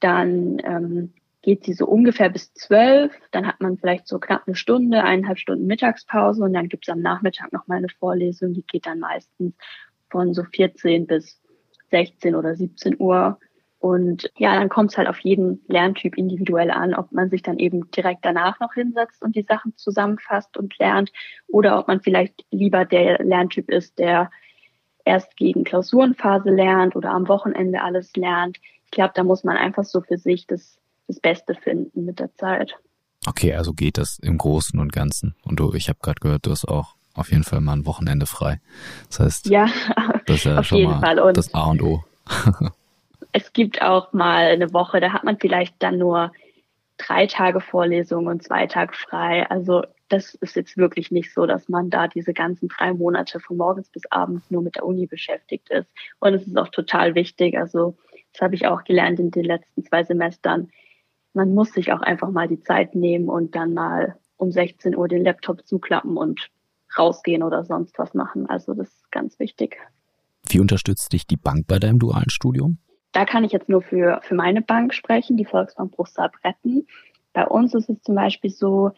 Dann 0.00 0.60
ähm, 0.64 1.14
geht 1.42 1.64
sie 1.64 1.72
so 1.72 1.86
ungefähr 1.86 2.30
bis 2.30 2.54
zwölf. 2.54 3.12
Dann 3.32 3.46
hat 3.46 3.60
man 3.60 3.76
vielleicht 3.76 4.06
so 4.06 4.18
knapp 4.18 4.42
eine 4.46 4.56
Stunde, 4.56 5.02
eineinhalb 5.02 5.38
Stunden 5.38 5.66
Mittagspause 5.66 6.42
und 6.42 6.52
dann 6.52 6.68
gibt 6.68 6.86
es 6.86 6.92
am 6.92 7.00
Nachmittag 7.00 7.52
noch 7.52 7.66
mal 7.66 7.76
eine 7.76 7.88
Vorlesung, 7.88 8.54
die 8.54 8.64
geht 8.64 8.86
dann 8.86 9.00
meistens 9.00 9.54
von 10.08 10.34
so 10.34 10.44
14 10.44 11.06
bis 11.06 11.40
16 11.90 12.34
oder 12.34 12.54
17 12.54 12.96
Uhr. 12.98 13.38
Und 13.80 14.30
ja, 14.36 14.54
dann 14.54 14.68
kommt 14.68 14.92
es 14.92 14.98
halt 14.98 15.08
auf 15.08 15.18
jeden 15.18 15.64
Lerntyp 15.66 16.16
individuell 16.16 16.70
an, 16.70 16.94
ob 16.94 17.10
man 17.10 17.30
sich 17.30 17.42
dann 17.42 17.58
eben 17.58 17.90
direkt 17.90 18.24
danach 18.24 18.60
noch 18.60 18.74
hinsetzt 18.74 19.22
und 19.22 19.34
die 19.34 19.42
Sachen 19.42 19.76
zusammenfasst 19.76 20.56
und 20.56 20.78
lernt 20.78 21.10
oder 21.48 21.80
ob 21.80 21.88
man 21.88 22.00
vielleicht 22.00 22.44
lieber 22.52 22.84
der 22.84 23.18
Lerntyp 23.24 23.68
ist, 23.68 23.98
der 23.98 24.30
erst 25.04 25.36
gegen 25.36 25.64
Klausurenphase 25.64 26.50
lernt 26.50 26.94
oder 26.94 27.10
am 27.10 27.26
Wochenende 27.26 27.82
alles 27.82 28.14
lernt. 28.14 28.58
Ich 28.84 28.92
glaube, 28.92 29.14
da 29.16 29.24
muss 29.24 29.42
man 29.42 29.56
einfach 29.56 29.82
so 29.82 30.00
für 30.00 30.16
sich 30.16 30.46
das 30.46 30.78
das 31.12 31.20
Beste 31.20 31.54
finden 31.54 32.04
mit 32.04 32.18
der 32.18 32.34
Zeit. 32.34 32.74
Okay, 33.26 33.54
also 33.54 33.72
geht 33.72 33.98
das 33.98 34.18
im 34.18 34.38
Großen 34.38 34.78
und 34.80 34.92
Ganzen. 34.92 35.34
Und 35.44 35.60
du, 35.60 35.72
ich 35.74 35.88
habe 35.88 35.98
gerade 36.02 36.20
gehört, 36.20 36.46
du 36.46 36.50
hast 36.50 36.66
auch 36.66 36.96
auf 37.14 37.30
jeden 37.30 37.44
Fall 37.44 37.60
mal 37.60 37.74
ein 37.74 37.86
Wochenende 37.86 38.26
frei. 38.26 38.60
Das 39.08 39.20
heißt, 39.20 39.46
ja, 39.46 39.68
das 40.26 40.38
ist 40.38 40.44
ja 40.44 40.58
auf 40.58 40.66
schon 40.66 40.78
jeden 40.78 40.92
mal 40.92 41.00
Fall. 41.00 41.20
Und 41.20 41.36
das 41.36 41.54
A 41.54 41.70
und 41.70 41.82
O. 41.82 42.04
es 43.32 43.52
gibt 43.52 43.82
auch 43.82 44.12
mal 44.12 44.46
eine 44.46 44.72
Woche, 44.72 45.00
da 45.00 45.12
hat 45.12 45.24
man 45.24 45.38
vielleicht 45.38 45.74
dann 45.78 45.98
nur 45.98 46.32
drei 46.98 47.26
Tage 47.26 47.60
Vorlesung 47.60 48.26
und 48.26 48.42
zwei 48.42 48.66
Tage 48.66 48.94
frei. 48.94 49.48
Also 49.50 49.82
das 50.08 50.34
ist 50.34 50.56
jetzt 50.56 50.76
wirklich 50.76 51.10
nicht 51.10 51.32
so, 51.32 51.46
dass 51.46 51.68
man 51.68 51.90
da 51.90 52.06
diese 52.06 52.34
ganzen 52.34 52.68
drei 52.68 52.92
Monate 52.92 53.40
von 53.40 53.56
morgens 53.56 53.88
bis 53.88 54.02
abends 54.10 54.50
nur 54.50 54.62
mit 54.62 54.76
der 54.76 54.84
Uni 54.84 55.06
beschäftigt 55.06 55.70
ist. 55.70 55.88
Und 56.20 56.34
es 56.34 56.46
ist 56.46 56.56
auch 56.58 56.68
total 56.68 57.14
wichtig. 57.14 57.56
Also 57.56 57.96
das 58.32 58.42
habe 58.42 58.54
ich 58.54 58.66
auch 58.66 58.84
gelernt 58.84 59.20
in 59.20 59.30
den 59.30 59.44
letzten 59.44 59.84
zwei 59.84 60.04
Semestern 60.04 60.70
man 61.34 61.54
muss 61.54 61.72
sich 61.72 61.92
auch 61.92 62.00
einfach 62.00 62.30
mal 62.30 62.48
die 62.48 62.60
Zeit 62.60 62.94
nehmen 62.94 63.28
und 63.28 63.54
dann 63.54 63.74
mal 63.74 64.16
um 64.36 64.50
16 64.50 64.96
Uhr 64.96 65.08
den 65.08 65.24
Laptop 65.24 65.66
zuklappen 65.66 66.16
und 66.16 66.50
rausgehen 66.98 67.42
oder 67.42 67.64
sonst 67.64 67.98
was 67.98 68.14
machen. 68.14 68.46
Also 68.48 68.74
das 68.74 68.88
ist 68.88 69.10
ganz 69.12 69.38
wichtig. 69.38 69.78
Wie 70.46 70.60
unterstützt 70.60 71.12
dich 71.12 71.26
die 71.26 71.36
Bank 71.36 71.66
bei 71.66 71.78
deinem 71.78 71.98
dualen 71.98 72.28
Studium? 72.28 72.78
Da 73.12 73.24
kann 73.24 73.44
ich 73.44 73.52
jetzt 73.52 73.68
nur 73.68 73.82
für, 73.82 74.20
für 74.22 74.34
meine 74.34 74.62
Bank 74.62 74.94
sprechen, 74.94 75.36
die 75.36 75.44
Volksbank 75.44 75.92
Bruchsal-Bretten. 75.92 76.86
Bei 77.32 77.46
uns 77.46 77.74
ist 77.74 77.88
es 77.88 78.02
zum 78.02 78.14
Beispiel 78.14 78.50
so, 78.50 78.90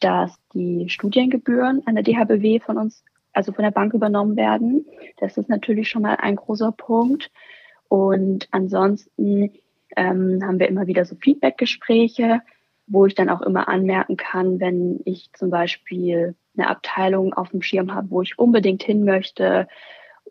dass 0.00 0.34
die 0.54 0.88
Studiengebühren 0.88 1.82
an 1.86 1.94
der 1.94 2.04
DHBW 2.04 2.60
von 2.60 2.76
uns, 2.76 3.04
also 3.32 3.52
von 3.52 3.64
der 3.64 3.70
Bank 3.70 3.94
übernommen 3.94 4.36
werden. 4.36 4.86
Das 5.18 5.36
ist 5.36 5.48
natürlich 5.48 5.88
schon 5.88 6.02
mal 6.02 6.16
ein 6.16 6.36
großer 6.36 6.72
Punkt. 6.72 7.30
Und 7.88 8.48
ansonsten 8.50 9.52
ähm, 9.96 10.40
haben 10.42 10.58
wir 10.58 10.68
immer 10.68 10.86
wieder 10.86 11.04
so 11.04 11.16
Feedbackgespräche, 11.16 12.40
wo 12.86 13.06
ich 13.06 13.14
dann 13.14 13.28
auch 13.28 13.42
immer 13.42 13.68
anmerken 13.68 14.16
kann, 14.16 14.60
wenn 14.60 15.00
ich 15.04 15.30
zum 15.32 15.50
Beispiel 15.50 16.34
eine 16.56 16.68
Abteilung 16.68 17.32
auf 17.34 17.50
dem 17.50 17.62
Schirm 17.62 17.94
habe, 17.94 18.10
wo 18.10 18.22
ich 18.22 18.38
unbedingt 18.38 18.82
hin 18.82 19.04
möchte 19.04 19.68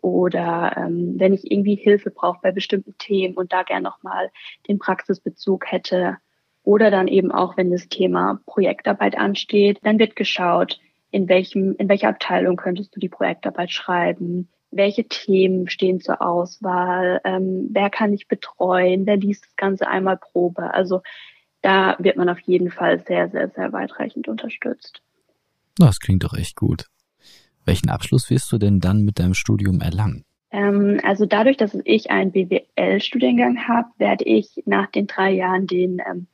oder 0.00 0.74
ähm, 0.76 1.14
wenn 1.18 1.32
ich 1.32 1.50
irgendwie 1.50 1.76
Hilfe 1.76 2.10
brauche 2.10 2.40
bei 2.42 2.52
bestimmten 2.52 2.96
Themen 2.98 3.36
und 3.36 3.52
da 3.52 3.62
gern 3.62 3.82
nochmal 3.82 4.30
den 4.68 4.78
Praxisbezug 4.78 5.70
hätte 5.70 6.18
oder 6.64 6.90
dann 6.90 7.08
eben 7.08 7.32
auch, 7.32 7.56
wenn 7.56 7.70
das 7.70 7.88
Thema 7.88 8.40
Projektarbeit 8.46 9.16
ansteht, 9.16 9.78
dann 9.82 9.98
wird 9.98 10.16
geschaut, 10.16 10.80
in 11.10 11.28
welchem, 11.28 11.74
in 11.76 11.88
welcher 11.88 12.08
Abteilung 12.08 12.56
könntest 12.56 12.94
du 12.94 13.00
die 13.00 13.08
Projektarbeit 13.08 13.70
schreiben, 13.70 14.48
welche 14.72 15.04
Themen 15.04 15.68
stehen 15.68 16.00
zur 16.00 16.22
Auswahl, 16.22 17.20
ähm, 17.24 17.68
wer 17.70 17.90
kann 17.90 18.12
dich 18.12 18.26
betreuen, 18.26 19.06
wer 19.06 19.16
liest 19.16 19.44
das 19.44 19.56
Ganze 19.56 19.86
einmal 19.86 20.16
Probe. 20.16 20.74
Also 20.74 21.02
da 21.60 21.96
wird 21.98 22.16
man 22.16 22.28
auf 22.28 22.40
jeden 22.40 22.70
Fall 22.70 23.04
sehr, 23.06 23.30
sehr, 23.30 23.50
sehr 23.50 23.72
weitreichend 23.72 24.28
unterstützt. 24.28 25.02
Das 25.76 26.00
klingt 26.00 26.24
doch 26.24 26.34
echt 26.34 26.56
gut. 26.56 26.86
Welchen 27.64 27.90
Abschluss 27.90 28.28
wirst 28.30 28.50
du 28.50 28.58
denn 28.58 28.80
dann 28.80 29.04
mit 29.04 29.18
deinem 29.18 29.34
Studium 29.34 29.80
erlangen? 29.80 30.24
Ähm, 30.50 31.00
also 31.02 31.24
dadurch, 31.24 31.56
dass 31.56 31.76
ich 31.84 32.10
einen 32.10 32.32
BWL-Studiengang 32.32 33.68
habe, 33.68 33.88
werde 33.98 34.24
ich 34.24 34.62
nach 34.66 34.90
den 34.90 35.06
drei 35.06 35.32
Jahren 35.32 35.66
den, 35.66 36.00
ähm, 36.06 36.26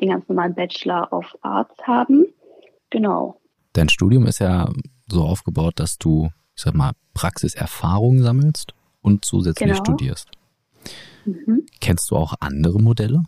den 0.00 0.10
ganz 0.10 0.28
normalen 0.28 0.54
Bachelor 0.54 1.12
of 1.12 1.26
Arts 1.42 1.74
haben. 1.86 2.26
Genau. 2.90 3.40
Dein 3.72 3.88
Studium 3.88 4.26
ist 4.26 4.40
ja 4.40 4.68
so 5.08 5.22
aufgebaut, 5.22 5.74
dass 5.76 5.96
du, 5.96 6.28
ich 6.56 6.62
sag 6.62 6.74
mal, 6.74 6.92
Praxiserfahrung 7.14 8.22
sammelst 8.22 8.74
und 9.02 9.24
zusätzlich 9.24 9.70
genau. 9.70 9.80
studierst. 9.80 10.30
Mhm. 11.24 11.66
Kennst 11.80 12.10
du 12.10 12.16
auch 12.16 12.34
andere 12.40 12.80
Modelle? 12.80 13.22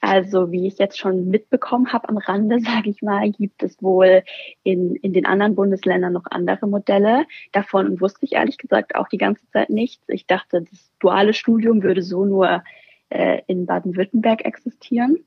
Also 0.00 0.50
wie 0.50 0.66
ich 0.66 0.78
jetzt 0.78 0.98
schon 0.98 1.28
mitbekommen 1.28 1.92
habe 1.92 2.08
am 2.08 2.16
Rande, 2.16 2.58
sage 2.60 2.90
ich 2.90 3.02
mal, 3.02 3.30
gibt 3.30 3.62
es 3.62 3.80
wohl 3.80 4.22
in, 4.64 4.96
in 4.96 5.12
den 5.12 5.26
anderen 5.26 5.54
Bundesländern 5.54 6.12
noch 6.12 6.26
andere 6.30 6.66
Modelle. 6.66 7.24
Davon 7.52 8.00
wusste 8.00 8.26
ich 8.26 8.32
ehrlich 8.32 8.58
gesagt 8.58 8.96
auch 8.96 9.08
die 9.08 9.18
ganze 9.18 9.48
Zeit 9.50 9.70
nichts. 9.70 10.04
Ich 10.08 10.26
dachte, 10.26 10.62
das 10.62 10.90
duale 10.98 11.34
Studium 11.34 11.82
würde 11.82 12.02
so 12.02 12.24
nur 12.24 12.64
äh, 13.10 13.42
in 13.46 13.64
Baden-Württemberg 13.66 14.44
existieren. 14.44 15.18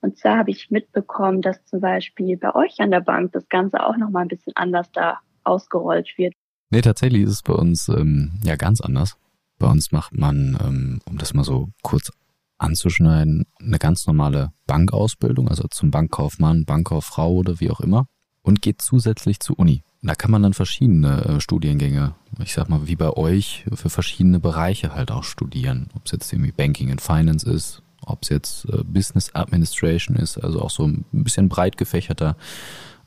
Und 0.00 0.18
zwar 0.18 0.38
habe 0.38 0.50
ich 0.50 0.70
mitbekommen, 0.70 1.40
dass 1.40 1.64
zum 1.64 1.80
Beispiel 1.80 2.36
bei 2.36 2.54
euch 2.54 2.78
an 2.80 2.90
der 2.90 3.00
Bank 3.00 3.32
das 3.32 3.48
Ganze 3.48 3.84
auch 3.84 3.96
nochmal 3.96 4.22
ein 4.22 4.28
bisschen 4.28 4.54
anders 4.56 4.92
da 4.92 5.20
ausgerollt 5.42 6.18
wird. 6.18 6.34
Nee, 6.70 6.82
tatsächlich 6.82 7.22
ist 7.22 7.30
es 7.30 7.42
bei 7.42 7.54
uns 7.54 7.88
ähm, 7.88 8.32
ja 8.42 8.56
ganz 8.56 8.80
anders. 8.80 9.16
Bei 9.58 9.68
uns 9.68 9.90
macht 9.90 10.16
man, 10.16 10.58
ähm, 10.62 11.00
um 11.06 11.18
das 11.18 11.34
mal 11.34 11.44
so 11.44 11.68
kurz 11.82 12.12
anzuschneiden, 12.58 13.46
eine 13.60 13.78
ganz 13.78 14.06
normale 14.06 14.52
Bankausbildung, 14.66 15.48
also 15.48 15.66
zum 15.70 15.90
Bankkaufmann, 15.90 16.64
Bankkauffrau 16.64 17.32
oder 17.32 17.60
wie 17.60 17.70
auch 17.70 17.80
immer, 17.80 18.06
und 18.42 18.62
geht 18.62 18.82
zusätzlich 18.82 19.40
zur 19.40 19.58
Uni. 19.58 19.82
Da 20.02 20.14
kann 20.14 20.30
man 20.30 20.42
dann 20.42 20.54
verschiedene 20.54 21.24
äh, 21.24 21.40
Studiengänge, 21.40 22.14
ich 22.42 22.52
sag 22.52 22.68
mal, 22.68 22.86
wie 22.86 22.96
bei 22.96 23.10
euch, 23.10 23.64
für 23.74 23.90
verschiedene 23.90 24.38
Bereiche 24.38 24.94
halt 24.94 25.10
auch 25.10 25.24
studieren. 25.24 25.88
Ob 25.94 26.06
es 26.06 26.12
jetzt 26.12 26.32
irgendwie 26.32 26.52
Banking 26.52 26.90
and 26.90 27.00
Finance 27.00 27.48
ist, 27.48 27.82
ob 28.00 28.22
es 28.22 28.28
jetzt 28.28 28.64
äh, 28.66 28.84
Business 28.84 29.34
Administration 29.34 30.16
ist, 30.16 30.38
also 30.38 30.60
auch 30.60 30.70
so 30.70 30.86
ein 30.86 31.04
bisschen 31.10 31.48
breit 31.48 31.76
gefächerter. 31.76 32.36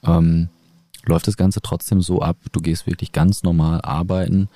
Ähm, 0.03 0.49
läuft 1.05 1.27
das 1.27 1.37
Ganze 1.37 1.61
trotzdem 1.61 2.01
so 2.01 2.21
ab, 2.21 2.37
du 2.51 2.59
gehst 2.59 2.87
wirklich 2.87 3.11
ganz 3.11 3.43
normal 3.43 3.81
arbeiten, 3.81 4.49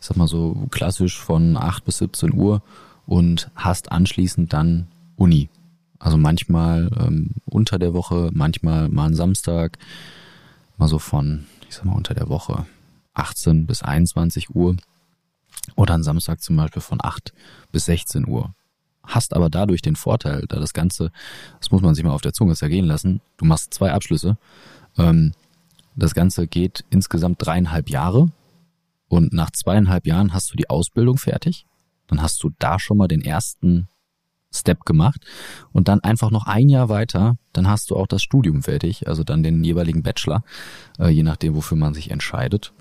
ich 0.00 0.06
sag 0.06 0.16
mal 0.16 0.28
so 0.28 0.66
klassisch 0.70 1.18
von 1.18 1.56
8 1.56 1.84
bis 1.84 1.98
17 1.98 2.32
Uhr 2.32 2.62
und 3.06 3.50
hast 3.54 3.92
anschließend 3.92 4.52
dann 4.52 4.88
Uni. 5.16 5.48
Also 5.98 6.16
manchmal 6.16 6.90
ähm, 6.98 7.32
unter 7.44 7.78
der 7.78 7.92
Woche, 7.92 8.30
manchmal 8.32 8.88
mal 8.88 9.06
einen 9.06 9.14
Samstag, 9.14 9.78
mal 10.78 10.88
so 10.88 10.98
von, 10.98 11.46
ich 11.68 11.74
sag 11.74 11.84
mal, 11.84 11.94
unter 11.94 12.14
der 12.14 12.30
Woche 12.30 12.66
18 13.12 13.66
bis 13.66 13.82
21 13.82 14.54
Uhr 14.54 14.76
oder 15.76 15.94
einen 15.94 16.02
Samstag 16.02 16.40
zum 16.40 16.56
Beispiel 16.56 16.80
von 16.80 16.98
8 17.02 17.34
bis 17.70 17.84
16 17.84 18.26
Uhr. 18.26 18.54
Hast 19.02 19.34
aber 19.34 19.50
dadurch 19.50 19.82
den 19.82 19.96
Vorteil, 19.96 20.44
da 20.48 20.58
das 20.58 20.72
Ganze, 20.72 21.10
das 21.58 21.70
muss 21.70 21.82
man 21.82 21.94
sich 21.94 22.04
mal 22.04 22.12
auf 22.12 22.22
der 22.22 22.32
Zunge 22.32 22.54
zergehen 22.54 22.86
lassen, 22.86 23.20
du 23.36 23.44
machst 23.44 23.74
zwei 23.74 23.92
Abschlüsse. 23.92 24.38
Ähm, 24.96 25.32
das 26.00 26.14
Ganze 26.14 26.46
geht 26.46 26.84
insgesamt 26.90 27.44
dreieinhalb 27.44 27.90
Jahre 27.90 28.28
und 29.08 29.32
nach 29.32 29.50
zweieinhalb 29.50 30.06
Jahren 30.06 30.32
hast 30.32 30.52
du 30.52 30.56
die 30.56 30.70
Ausbildung 30.70 31.18
fertig 31.18 31.66
dann 32.10 32.22
hast 32.22 32.42
du 32.42 32.50
da 32.58 32.78
schon 32.78 32.98
mal 32.98 33.08
den 33.08 33.22
ersten 33.22 33.88
Step 34.52 34.84
gemacht 34.84 35.24
und 35.72 35.86
dann 35.86 36.00
einfach 36.00 36.30
noch 36.30 36.46
ein 36.46 36.68
Jahr 36.68 36.88
weiter, 36.88 37.38
dann 37.52 37.68
hast 37.68 37.90
du 37.90 37.96
auch 37.96 38.08
das 38.08 38.22
Studium 38.22 38.64
fertig, 38.64 39.06
also 39.06 39.22
dann 39.22 39.44
den 39.44 39.62
jeweiligen 39.62 40.02
Bachelor, 40.02 40.42
äh, 40.98 41.08
je 41.08 41.22
nachdem, 41.22 41.54
wofür 41.54 41.78
man 41.78 41.94
sich 41.94 42.10
entscheidet. 42.10 42.72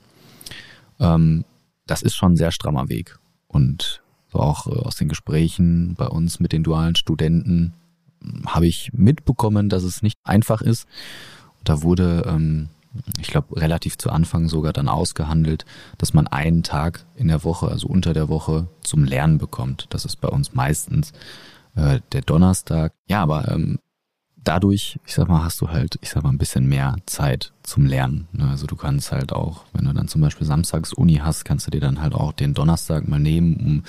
Ähm, 0.99 1.45
das 1.85 2.01
ist 2.01 2.15
schon 2.15 2.33
ein 2.33 2.37
sehr 2.37 2.51
strammer 2.51 2.89
Weg. 2.89 3.19
Und 3.47 4.01
so 4.31 4.39
auch 4.39 4.65
äh, 4.65 4.79
aus 4.79 4.95
den 4.95 5.09
Gesprächen 5.09 5.93
bei 5.95 6.07
uns 6.07 6.39
mit 6.39 6.53
den 6.53 6.63
dualen 6.63 6.95
Studenten 6.95 7.73
hm, 8.21 8.47
habe 8.47 8.65
ich 8.65 8.91
mitbekommen, 8.93 9.69
dass 9.69 9.83
es 9.83 10.01
nicht 10.01 10.17
einfach 10.23 10.61
ist. 10.61 10.87
Da 11.63 11.83
wurde 11.83 12.25
ähm, 12.27 12.69
ich 13.19 13.27
glaube, 13.27 13.59
relativ 13.59 13.97
zu 13.97 14.09
Anfang 14.09 14.47
sogar 14.47 14.73
dann 14.73 14.87
ausgehandelt, 14.87 15.65
dass 15.97 16.13
man 16.13 16.27
einen 16.27 16.63
Tag 16.63 17.05
in 17.15 17.27
der 17.27 17.43
Woche, 17.43 17.67
also 17.67 17.87
unter 17.87 18.13
der 18.13 18.29
Woche, 18.29 18.67
zum 18.81 19.03
Lernen 19.03 19.37
bekommt. 19.37 19.87
Das 19.89 20.05
ist 20.05 20.17
bei 20.17 20.27
uns 20.27 20.53
meistens 20.53 21.13
äh, 21.75 21.99
der 22.11 22.21
Donnerstag. 22.21 22.93
Ja, 23.07 23.21
aber 23.21 23.49
ähm, 23.49 23.79
dadurch, 24.43 24.99
ich 25.05 25.13
sag 25.13 25.29
mal, 25.29 25.43
hast 25.43 25.61
du 25.61 25.69
halt, 25.69 25.99
ich 26.01 26.09
sag 26.09 26.23
mal, 26.23 26.29
ein 26.29 26.37
bisschen 26.37 26.67
mehr 26.67 26.95
Zeit 27.05 27.53
zum 27.63 27.85
Lernen. 27.85 28.27
Ne? 28.31 28.49
Also 28.49 28.65
du 28.65 28.75
kannst 28.75 29.11
halt 29.11 29.33
auch, 29.33 29.65
wenn 29.73 29.85
du 29.85 29.93
dann 29.93 30.07
zum 30.07 30.21
Beispiel 30.21 30.47
samstags 30.47 30.93
Uni 30.93 31.15
hast, 31.15 31.45
kannst 31.45 31.67
du 31.67 31.71
dir 31.71 31.81
dann 31.81 32.01
halt 32.01 32.15
auch 32.15 32.33
den 32.33 32.53
Donnerstag 32.53 33.07
mal 33.07 33.19
nehmen, 33.19 33.55
um 33.57 33.83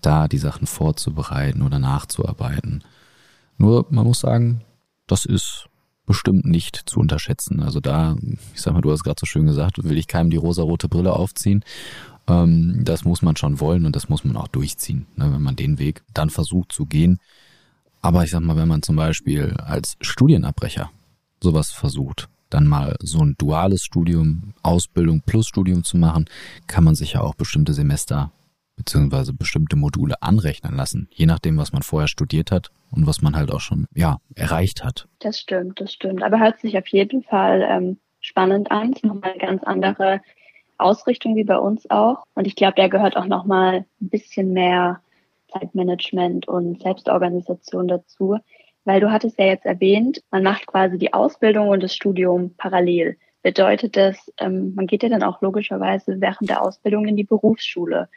da 0.00 0.28
die 0.28 0.38
Sachen 0.38 0.66
vorzubereiten 0.66 1.62
oder 1.62 1.78
nachzuarbeiten. 1.78 2.82
Nur, 3.58 3.86
man 3.90 4.06
muss 4.06 4.20
sagen, 4.20 4.62
das 5.06 5.24
ist 5.24 5.68
bestimmt 6.06 6.44
nicht 6.44 6.82
zu 6.86 7.00
unterschätzen. 7.00 7.60
Also 7.60 7.80
da, 7.80 8.16
ich 8.54 8.60
sag 8.60 8.72
mal, 8.72 8.80
du 8.80 8.90
hast 8.90 9.04
gerade 9.04 9.18
so 9.20 9.26
schön 9.26 9.46
gesagt, 9.46 9.82
will 9.82 9.98
ich 9.98 10.06
keinem 10.06 10.30
die 10.30 10.36
rosarote 10.36 10.88
Brille 10.88 11.12
aufziehen. 11.12 11.64
Ähm, 12.28 12.80
das 12.84 13.04
muss 13.04 13.22
man 13.22 13.36
schon 13.36 13.60
wollen 13.60 13.84
und 13.84 13.94
das 13.94 14.08
muss 14.08 14.24
man 14.24 14.36
auch 14.36 14.48
durchziehen, 14.48 15.06
ne, 15.16 15.32
wenn 15.32 15.42
man 15.42 15.56
den 15.56 15.78
Weg 15.78 16.02
dann 16.14 16.30
versucht 16.30 16.72
zu 16.72 16.86
gehen. 16.86 17.18
Aber 18.00 18.24
ich 18.24 18.30
sag 18.30 18.40
mal, 18.40 18.56
wenn 18.56 18.68
man 18.68 18.82
zum 18.82 18.96
Beispiel 18.96 19.54
als 19.58 19.96
Studienabbrecher 20.00 20.90
sowas 21.42 21.70
versucht, 21.70 22.28
dann 22.50 22.66
mal 22.66 22.96
so 23.00 23.20
ein 23.20 23.34
duales 23.38 23.82
Studium, 23.82 24.54
Ausbildung 24.62 25.22
plus 25.22 25.48
Studium 25.48 25.82
zu 25.82 25.96
machen, 25.96 26.26
kann 26.66 26.84
man 26.84 26.94
sich 26.94 27.14
ja 27.14 27.20
auch 27.20 27.34
bestimmte 27.34 27.74
Semester 27.74 28.30
beziehungsweise 28.76 29.32
bestimmte 29.32 29.76
Module 29.76 30.22
anrechnen 30.22 30.76
lassen, 30.76 31.08
je 31.10 31.26
nachdem, 31.26 31.56
was 31.56 31.72
man 31.72 31.82
vorher 31.82 32.08
studiert 32.08 32.50
hat 32.50 32.70
und 32.90 33.06
was 33.06 33.22
man 33.22 33.36
halt 33.36 33.50
auch 33.50 33.60
schon 33.60 33.86
ja 33.94 34.18
erreicht 34.34 34.84
hat. 34.84 35.08
Das 35.18 35.40
stimmt, 35.40 35.80
das 35.80 35.92
stimmt. 35.92 36.22
Aber 36.22 36.38
hört 36.38 36.60
sich 36.60 36.78
auf 36.78 36.86
jeden 36.88 37.22
Fall 37.22 37.66
ähm, 37.68 37.98
spannend 38.20 38.70
an. 38.70 38.90
Es 38.90 38.96
ist 38.98 39.04
nochmal 39.04 39.32
eine 39.32 39.40
ganz 39.40 39.62
andere 39.64 40.20
Ausrichtung 40.78 41.36
wie 41.36 41.44
bei 41.44 41.58
uns 41.58 41.88
auch. 41.90 42.24
Und 42.34 42.46
ich 42.46 42.56
glaube, 42.56 42.74
da 42.76 42.88
gehört 42.88 43.16
auch 43.16 43.26
nochmal 43.26 43.86
ein 44.00 44.08
bisschen 44.08 44.52
mehr 44.52 45.00
Zeitmanagement 45.52 46.48
und 46.48 46.82
Selbstorganisation 46.82 47.88
dazu. 47.88 48.36
Weil 48.84 49.00
du 49.00 49.10
hattest 49.10 49.38
ja 49.38 49.46
jetzt 49.46 49.66
erwähnt, 49.66 50.22
man 50.30 50.42
macht 50.42 50.66
quasi 50.66 50.96
die 50.98 51.12
Ausbildung 51.12 51.68
und 51.68 51.82
das 51.82 51.94
Studium 51.94 52.54
parallel. 52.56 53.16
Bedeutet 53.42 53.96
das, 53.96 54.32
ähm, 54.38 54.74
man 54.74 54.86
geht 54.86 55.02
ja 55.02 55.08
dann 55.08 55.22
auch 55.22 55.40
logischerweise 55.40 56.20
während 56.20 56.48
der 56.48 56.62
Ausbildung 56.62 57.06
in 57.06 57.16
die 57.16 57.24
Berufsschule. 57.24 58.08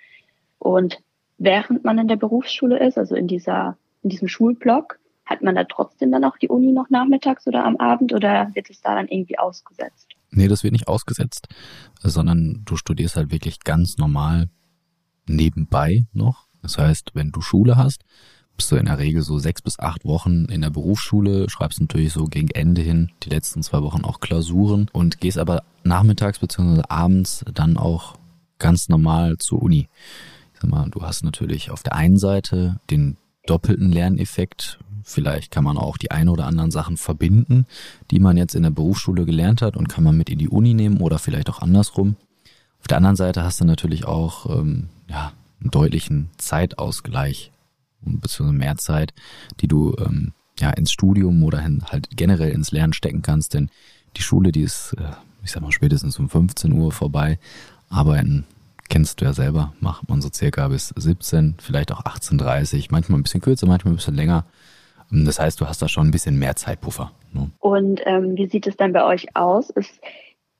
Und 0.59 0.99
während 1.37 1.83
man 1.83 1.97
in 1.97 2.07
der 2.07 2.17
Berufsschule 2.17 2.85
ist, 2.85 2.97
also 2.97 3.15
in 3.15 3.27
dieser, 3.27 3.77
in 4.03 4.09
diesem 4.09 4.27
Schulblock, 4.27 4.99
hat 5.25 5.43
man 5.43 5.55
da 5.55 5.63
trotzdem 5.63 6.11
dann 6.11 6.23
auch 6.23 6.37
die 6.37 6.49
Uni 6.49 6.71
noch 6.71 6.89
nachmittags 6.89 7.47
oder 7.47 7.63
am 7.63 7.77
Abend 7.77 8.13
oder 8.13 8.49
wird 8.55 8.69
es 8.69 8.81
da 8.81 8.95
dann 8.95 9.07
irgendwie 9.07 9.37
ausgesetzt? 9.37 10.09
Nee, 10.31 10.47
das 10.47 10.63
wird 10.63 10.73
nicht 10.73 10.87
ausgesetzt, 10.87 11.47
sondern 12.01 12.63
du 12.65 12.75
studierst 12.75 13.15
halt 13.15 13.31
wirklich 13.31 13.59
ganz 13.59 13.97
normal 13.97 14.49
nebenbei 15.27 16.05
noch. 16.13 16.47
Das 16.61 16.77
heißt, 16.77 17.11
wenn 17.13 17.31
du 17.31 17.41
Schule 17.41 17.77
hast, 17.77 18.03
bist 18.55 18.71
du 18.71 18.75
in 18.75 18.85
der 18.85 18.97
Regel 18.97 19.21
so 19.21 19.37
sechs 19.37 19.61
bis 19.61 19.79
acht 19.79 20.03
Wochen 20.03 20.45
in 20.45 20.61
der 20.61 20.69
Berufsschule, 20.69 21.49
schreibst 21.49 21.79
natürlich 21.79 22.11
so 22.11 22.25
gegen 22.25 22.49
Ende 22.49 22.81
hin 22.81 23.11
die 23.23 23.29
letzten 23.29 23.63
zwei 23.63 23.81
Wochen 23.83 24.03
auch 24.03 24.19
Klausuren 24.19 24.89
und 24.91 25.21
gehst 25.21 25.37
aber 25.37 25.63
nachmittags 25.83 26.39
bzw. 26.39 26.81
abends 26.89 27.45
dann 27.53 27.77
auch 27.77 28.15
ganz 28.57 28.89
normal 28.89 29.37
zur 29.37 29.61
Uni. 29.61 29.87
Sag 30.61 30.69
mal, 30.69 30.89
du 30.89 31.01
hast 31.01 31.23
natürlich 31.23 31.71
auf 31.71 31.83
der 31.83 31.95
einen 31.95 32.17
Seite 32.17 32.79
den 32.89 33.17
doppelten 33.45 33.91
Lerneffekt. 33.91 34.79
Vielleicht 35.03 35.51
kann 35.51 35.63
man 35.63 35.77
auch 35.77 35.97
die 35.97 36.11
ein 36.11 36.27
oder 36.27 36.45
anderen 36.45 36.71
Sachen 36.71 36.97
verbinden, 36.97 37.65
die 38.11 38.19
man 38.19 38.37
jetzt 38.37 38.55
in 38.55 38.63
der 38.63 38.69
Berufsschule 38.69 39.25
gelernt 39.25 39.61
hat 39.61 39.77
und 39.77 39.87
kann 39.87 40.03
man 40.03 40.17
mit 40.17 40.29
in 40.29 40.37
die 40.37 40.49
Uni 40.49 40.73
nehmen 40.73 40.97
oder 40.97 41.17
vielleicht 41.17 41.49
auch 41.49 41.59
andersrum. 41.59 42.15
Auf 42.79 42.87
der 42.87 42.97
anderen 42.97 43.15
Seite 43.15 43.43
hast 43.43 43.61
du 43.61 43.65
natürlich 43.65 44.05
auch 44.05 44.45
ähm, 44.49 44.89
ja, 45.07 45.31
einen 45.61 45.71
deutlichen 45.71 46.29
Zeitausgleich 46.37 47.51
beziehungsweise 48.01 48.57
mehr 48.57 48.77
Zeit, 48.77 49.13
die 49.61 49.67
du 49.67 49.95
ähm, 49.99 50.33
ja 50.59 50.69
ins 50.71 50.91
Studium 50.91 51.43
oder 51.43 51.59
hin, 51.59 51.83
halt 51.89 52.09
generell 52.15 52.51
ins 52.51 52.71
Lernen 52.71 52.93
stecken 52.93 53.21
kannst, 53.21 53.53
denn 53.53 53.69
die 54.15 54.21
Schule, 54.21 54.51
die 54.51 54.61
ist, 54.61 54.95
äh, 54.97 55.11
ich 55.43 55.51
sag 55.51 55.61
mal, 55.61 55.71
spätestens 55.71 56.19
um 56.19 56.29
15 56.29 56.71
Uhr 56.73 56.91
vorbei. 56.91 57.39
Arbeiten 57.89 58.45
kennst 58.89 59.21
du 59.21 59.25
ja 59.25 59.33
selber, 59.33 59.73
macht 59.79 60.09
man 60.09 60.21
so 60.21 60.29
circa 60.33 60.67
bis 60.67 60.89
17, 60.95 61.57
vielleicht 61.61 61.91
auch 61.91 62.03
18.30, 62.03 62.87
manchmal 62.91 63.19
ein 63.19 63.23
bisschen 63.23 63.41
kürzer, 63.41 63.67
manchmal 63.67 63.93
ein 63.93 63.97
bisschen 63.97 64.15
länger. 64.15 64.45
Das 65.11 65.39
heißt, 65.39 65.59
du 65.59 65.67
hast 65.67 65.81
da 65.81 65.87
schon 65.87 66.07
ein 66.07 66.11
bisschen 66.11 66.37
mehr 66.37 66.55
Zeitpuffer. 66.55 67.11
Ne? 67.33 67.49
Und 67.59 68.01
ähm, 68.05 68.35
wie 68.35 68.47
sieht 68.47 68.67
es 68.67 68.77
dann 68.77 68.93
bei 68.93 69.03
euch 69.03 69.35
aus? 69.35 69.69
Ist 69.71 69.99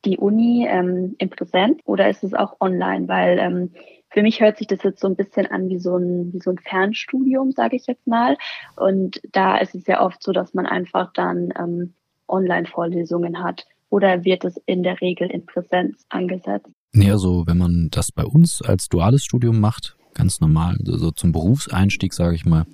die 0.06 0.18
Uni 0.18 0.66
ähm, 0.68 1.16
im 1.20 1.30
Präsent 1.30 1.82
oder 1.86 2.10
ist 2.10 2.24
es 2.24 2.34
auch 2.34 2.60
online? 2.60 3.08
Weil 3.08 3.38
ähm, 3.38 3.72
für 4.10 4.24
mich 4.24 4.42
hört 4.42 4.58
sich 4.58 4.68
das 4.68 4.82
jetzt 4.84 5.02
so 5.02 5.08
ein 5.08 5.16
bisschen 5.16 5.46
an 5.48 5.70
wie 5.70 5.78
so 5.78 5.98
ein, 5.98 6.34
wie 6.34 6.40
so 6.40 6.50
ein 6.50 6.58
Fernstudium, 6.58 7.52
sage 7.52 7.76
ich 7.76 7.86
jetzt 7.86 8.08
mal. 8.08 8.38
Und 8.76 9.22
da 9.32 9.58
ist 9.58 9.76
es 9.76 9.86
ja 9.86 10.02
oft 10.02 10.24
so, 10.24 10.32
dass 10.32 10.54
man 10.54 10.66
einfach 10.66 11.14
dann 11.14 11.54
ähm, 11.58 11.94
Online-Vorlesungen 12.28 13.44
hat. 13.44 13.68
Oder 13.90 14.24
wird 14.24 14.46
es 14.46 14.58
in 14.66 14.84
der 14.84 15.00
Regel 15.02 15.30
in 15.30 15.46
Präsenz 15.46 16.06
angesetzt? 16.10 16.70
Nee, 16.91 17.12
also 17.12 17.46
wenn 17.46 17.58
man 17.58 17.89
das 17.91 18.12
bei 18.12 18.25
uns 18.25 18.62
als 18.62 18.89
duales 18.89 19.24
Studium 19.24 19.60
macht, 19.60 19.96
ganz 20.13 20.39
normal, 20.41 20.77
also 20.88 21.12
zum 21.12 21.31
Berufseinstieg, 21.31 22.13
sage 22.13 22.36
ich 22.36 22.46
mal, 22.46 22.65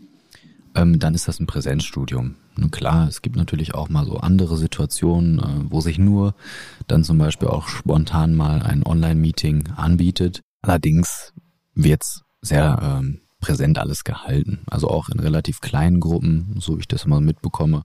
ähm, 0.73 0.99
dann 0.99 1.13
ist 1.13 1.27
das 1.27 1.39
ein 1.39 1.47
Präsenzstudium. 1.47 2.35
Nun 2.57 2.71
klar, 2.71 3.07
es 3.07 3.21
gibt 3.21 3.35
natürlich 3.35 3.75
auch 3.75 3.89
mal 3.89 4.05
so 4.05 4.17
andere 4.17 4.57
Situationen, 4.57 5.39
äh, 5.39 5.71
wo 5.71 5.81
sich 5.81 5.97
nur 5.97 6.35
dann 6.87 7.03
zum 7.03 7.17
Beispiel 7.17 7.47
auch 7.47 7.67
spontan 7.67 8.35
mal 8.35 8.61
ein 8.61 8.83
Online-Meeting 8.83 9.69
anbietet. 9.75 10.41
Allerdings 10.61 11.33
wird's 11.73 12.23
sehr 12.41 12.79
ähm, 12.81 13.21
präsent 13.41 13.77
alles 13.77 14.03
gehalten. 14.03 14.59
Also 14.67 14.87
auch 14.87 15.09
in 15.09 15.19
relativ 15.19 15.61
kleinen 15.61 15.99
Gruppen, 15.99 16.55
so 16.59 16.77
ich 16.77 16.87
das 16.87 17.05
mal 17.05 17.21
mitbekomme. 17.21 17.83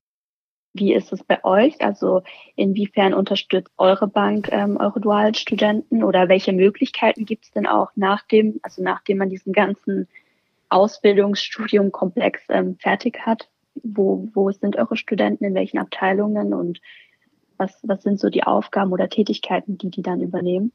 Wie 0.73 0.95
ist 0.95 1.13
es 1.13 1.25
bei 1.25 1.43
euch? 1.45 1.81
Also 1.81 2.23
inwiefern 2.55 3.13
unterstützt 3.13 3.73
eure 3.77 4.07
Bank 4.07 4.49
ähm, 4.53 4.77
eure 4.77 5.01
dualen 5.01 5.35
Studenten 5.35 6.05
oder 6.05 6.29
welche 6.29 6.53
Möglichkeiten 6.53 7.25
gibt 7.25 7.45
es 7.45 7.51
denn 7.51 7.67
auch 7.67 7.91
nach 7.97 8.23
dem, 8.27 8.61
also 8.63 8.83
nachdem 8.83 9.19
man 9.19 9.31
diesen 9.31 9.53
ganzen 9.53 10.09
Ausbildungsstudiumkomplex 10.69 12.43
ähm, 12.49 12.77
fertig 12.77 13.19
hat? 13.27 13.49
Wo, 13.83 14.29
wo 14.35 14.51
sind 14.51 14.77
eure 14.77 14.97
Studenten, 14.97 15.45
in 15.45 15.55
welchen 15.55 15.79
Abteilungen 15.79 16.55
und 16.55 16.81
was, 17.57 17.79
was 17.83 18.03
sind 18.03 18.19
so 18.19 18.31
die 18.31 18.45
Aufgaben 18.45 18.93
oder 18.93 19.09
Tätigkeiten, 19.09 19.77
die 19.77 19.91
die 19.91 20.03
dann 20.03 20.21
übernehmen? 20.21 20.73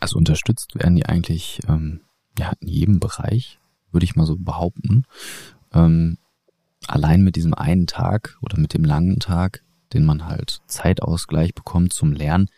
Also 0.00 0.18
unterstützt 0.18 0.74
werden 0.74 0.96
die 0.96 1.06
eigentlich 1.06 1.60
ähm, 1.68 2.02
ja, 2.38 2.52
in 2.60 2.68
jedem 2.68 3.00
Bereich, 3.00 3.58
würde 3.92 4.04
ich 4.04 4.14
mal 4.14 4.26
so 4.26 4.36
behaupten. 4.36 5.04
Ähm, 5.72 6.18
allein 6.88 7.22
mit 7.22 7.36
diesem 7.36 7.54
einen 7.54 7.86
Tag 7.86 8.36
oder 8.40 8.58
mit 8.58 8.74
dem 8.74 8.84
langen 8.84 9.18
Tag, 9.18 9.62
den 9.92 10.04
man 10.04 10.26
halt 10.26 10.60
Zeitausgleich 10.66 11.54
bekommt 11.54 11.92
zum 11.92 12.12
Lernen, 12.12 12.48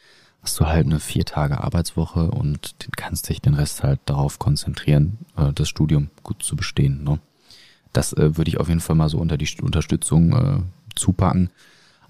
hast 0.43 0.59
du 0.61 0.67
halt 0.67 0.87
eine 0.87 1.01
vier 1.01 1.25
Tage 1.25 1.63
Arbeitswoche 1.63 2.31
und 2.31 2.77
kannst 2.97 3.29
dich 3.29 3.41
den 3.41 3.55
Rest 3.55 3.83
halt 3.83 4.01
darauf 4.07 4.39
konzentrieren, 4.39 5.19
äh, 5.37 5.53
das 5.53 5.69
Studium 5.69 6.11
gut 6.23 6.43
zu 6.43 6.57
bestehen. 6.57 7.05
Ne? 7.05 7.19
Das 7.93 8.13
äh, 8.13 8.37
würde 8.37 8.51
ich 8.51 8.59
auf 8.59 8.69
jeden 8.69 8.81
Fall 8.81 8.97
mal 8.97 9.09
so 9.09 9.19
unter 9.19 9.37
die 9.37 9.49
Unterstützung 9.63 10.33
äh, 10.33 10.61
zupacken. 10.95 11.51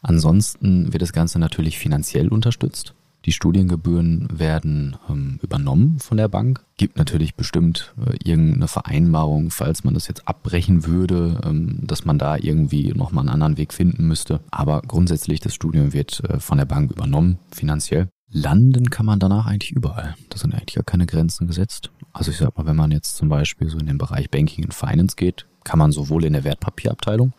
Ansonsten 0.03 0.93
wird 0.93 1.03
das 1.03 1.13
Ganze 1.13 1.39
natürlich 1.39 1.79
finanziell 1.79 2.29
unterstützt. 2.29 2.95
Die 3.25 3.33
Studiengebühren 3.33 4.29
werden 4.33 4.97
ähm, 5.11 5.39
übernommen 5.43 5.99
von 5.99 6.17
der 6.17 6.29
Bank. 6.29 6.65
Gibt 6.77 6.99
natürlich 6.99 7.35
bestimmt 7.35 7.93
äh, 7.99 8.17
irgendeine 8.25 8.69
Vereinbarung, 8.69 9.51
falls 9.51 9.85
man 9.85 9.95
das 9.95 10.09
jetzt 10.09 10.27
abbrechen 10.29 10.87
würde, 10.87 11.41
ähm, 11.45 11.81
dass 11.83 12.05
man 12.05 12.19
da 12.19 12.37
irgendwie 12.37 12.93
nochmal 12.95 13.23
einen 13.23 13.35
anderen 13.35 13.59
Weg 13.59 13.75
finden 13.75 14.07
müsste. 14.07 14.41
Aber 14.51 14.83
grundsätzlich 14.83 15.41
das 15.41 15.55
Studium 15.55 15.93
wird 15.93 16.23
äh, 16.25 16.39
von 16.39 16.59
der 16.59 16.65
Bank 16.65 16.93
übernommen, 16.93 17.39
finanziell. 17.51 18.09
Landen 18.31 18.91
kann 18.91 19.07
man 19.07 19.19
danach 19.19 19.47
eigentlich 19.47 19.73
überall. 19.73 20.15
Da 20.29 20.39
sind 20.39 20.55
eigentlich 20.55 20.75
gar 20.75 20.85
keine 20.85 21.07
Grenzen 21.07 21.47
gesetzt. 21.47 21.91
Also 22.13 22.31
ich 22.31 22.37
sag 22.37 22.57
mal, 22.57 22.67
wenn 22.67 22.77
man 22.77 22.93
jetzt 22.93 23.17
zum 23.17 23.29
Beispiel 23.29 23.69
so 23.69 23.79
in 23.79 23.87
den 23.87 23.99
Bereich 23.99 24.31
Banking 24.31 24.65
und 24.65 24.75
Finance 24.75 25.17
geht, 25.17 25.47
kann 25.65 25.79
man 25.79 25.93
sowohl 25.93 26.25
in 26.25 26.35
der 26.35 26.45
Wertpapierabteilung, 26.45 27.33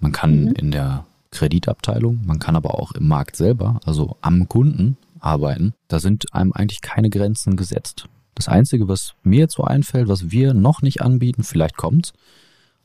man 0.00 0.12
kann 0.12 0.46
mhm. 0.46 0.52
in 0.52 0.70
der 0.70 1.06
Kreditabteilung, 1.30 2.20
man 2.24 2.38
kann 2.38 2.56
aber 2.56 2.78
auch 2.78 2.92
im 2.92 3.08
Markt 3.08 3.36
selber, 3.36 3.80
also 3.84 4.16
am 4.22 4.48
Kunden, 4.48 4.96
arbeiten. 5.26 5.74
Da 5.88 5.98
sind 5.98 6.32
einem 6.32 6.52
eigentlich 6.52 6.80
keine 6.80 7.10
Grenzen 7.10 7.56
gesetzt. 7.56 8.08
Das 8.34 8.48
Einzige, 8.48 8.88
was 8.88 9.14
mir 9.22 9.40
jetzt 9.40 9.54
so 9.54 9.64
einfällt, 9.64 10.08
was 10.08 10.30
wir 10.30 10.54
noch 10.54 10.82
nicht 10.82 11.02
anbieten, 11.02 11.42
vielleicht 11.42 11.76
kommt's, 11.76 12.12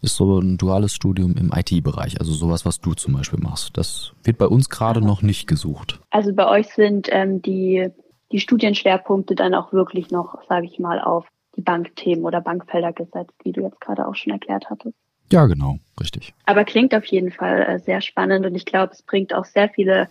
ist 0.02 0.16
so 0.16 0.40
ein 0.40 0.58
duales 0.58 0.94
Studium 0.94 1.36
im 1.36 1.52
IT-Bereich, 1.56 2.20
also 2.20 2.34
sowas, 2.34 2.66
was 2.66 2.82
du 2.82 2.94
zum 2.94 3.14
Beispiel 3.14 3.40
machst. 3.40 3.78
Das 3.78 4.14
wird 4.24 4.38
bei 4.38 4.48
uns 4.48 4.70
gerade 4.70 5.02
noch 5.02 5.22
nicht 5.22 5.48
gesucht. 5.48 6.00
Also 6.10 6.34
bei 6.34 6.48
euch 6.48 6.68
sind 6.70 7.08
ähm, 7.12 7.42
die, 7.42 7.90
die 8.32 8.40
Studienschwerpunkte 8.40 9.36
dann 9.36 9.54
auch 9.54 9.72
wirklich 9.74 10.10
noch, 10.10 10.42
sage 10.48 10.66
ich 10.66 10.80
mal, 10.80 11.00
auf 11.00 11.28
die 11.56 11.62
Bankthemen 11.62 12.26
oder 12.26 12.42
Bankfelder 12.42 12.94
gesetzt, 12.94 13.34
wie 13.44 13.52
du 13.52 13.62
jetzt 13.62 13.82
gerade 13.82 14.08
auch 14.08 14.16
schon 14.16 14.34
erklärt 14.34 14.70
hattest. 14.70 14.96
Ja, 15.32 15.46
genau, 15.46 15.78
richtig. 16.00 16.34
Aber 16.46 16.66
klingt 16.66 16.94
auf 16.96 17.06
jeden 17.06 17.32
Fall 17.32 17.62
äh, 17.62 17.80
sehr 17.80 18.02
spannend 18.02 18.46
und 18.46 18.56
ich 18.56 18.66
glaube, 18.66 18.94
es 18.94 19.02
bringt 19.04 19.34
auch 19.34 19.46
sehr 19.46 19.70
viele 19.70 20.10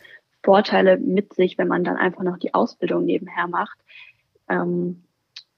Vorteile 0.50 0.98
mit 0.98 1.32
sich, 1.34 1.58
wenn 1.58 1.68
man 1.68 1.84
dann 1.84 1.96
einfach 1.96 2.24
noch 2.24 2.36
die 2.36 2.54
Ausbildung 2.54 3.04
nebenher 3.04 3.46
macht. 3.46 3.78
Ähm, 4.48 5.04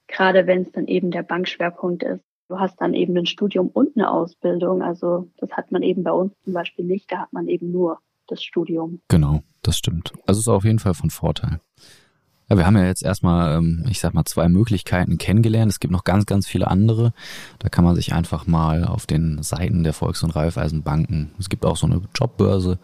gerade 0.06 0.46
wenn 0.46 0.60
es 0.60 0.72
dann 0.72 0.86
eben 0.86 1.10
der 1.10 1.22
Bankschwerpunkt 1.22 2.02
ist. 2.02 2.22
Du 2.50 2.58
hast 2.58 2.78
dann 2.78 2.92
eben 2.92 3.16
ein 3.16 3.24
Studium 3.24 3.68
und 3.68 3.96
eine 3.96 4.10
Ausbildung. 4.10 4.82
Also 4.82 5.30
das 5.38 5.50
hat 5.52 5.72
man 5.72 5.82
eben 5.82 6.02
bei 6.02 6.12
uns 6.12 6.34
zum 6.44 6.52
Beispiel 6.52 6.84
nicht. 6.84 7.10
Da 7.10 7.20
hat 7.20 7.32
man 7.32 7.48
eben 7.48 7.72
nur 7.72 8.00
das 8.26 8.42
Studium. 8.42 9.00
Genau, 9.08 9.40
das 9.62 9.78
stimmt. 9.78 10.12
Also 10.26 10.40
es 10.40 10.46
ist 10.46 10.48
auf 10.48 10.64
jeden 10.64 10.78
Fall 10.78 10.92
von 10.92 11.08
Vorteil. 11.08 11.60
Ja, 12.50 12.58
wir 12.58 12.66
haben 12.66 12.76
ja 12.76 12.84
jetzt 12.84 13.02
erstmal, 13.02 13.56
ähm, 13.56 13.86
ich 13.88 13.98
sag 13.98 14.12
mal, 14.12 14.26
zwei 14.26 14.50
Möglichkeiten 14.50 15.16
kennengelernt. 15.16 15.72
Es 15.72 15.80
gibt 15.80 15.92
noch 15.92 16.04
ganz, 16.04 16.26
ganz 16.26 16.46
viele 16.46 16.68
andere. 16.68 17.14
Da 17.60 17.70
kann 17.70 17.82
man 17.86 17.94
sich 17.94 18.12
einfach 18.12 18.46
mal 18.46 18.84
auf 18.84 19.06
den 19.06 19.42
Seiten 19.42 19.84
der 19.84 19.94
Volks- 19.94 20.22
und 20.22 20.36
Raiffeisenbanken, 20.36 21.30
es 21.38 21.48
gibt 21.48 21.64
auch 21.64 21.78
so 21.78 21.86
eine 21.86 22.02
Jobbörse, 22.14 22.78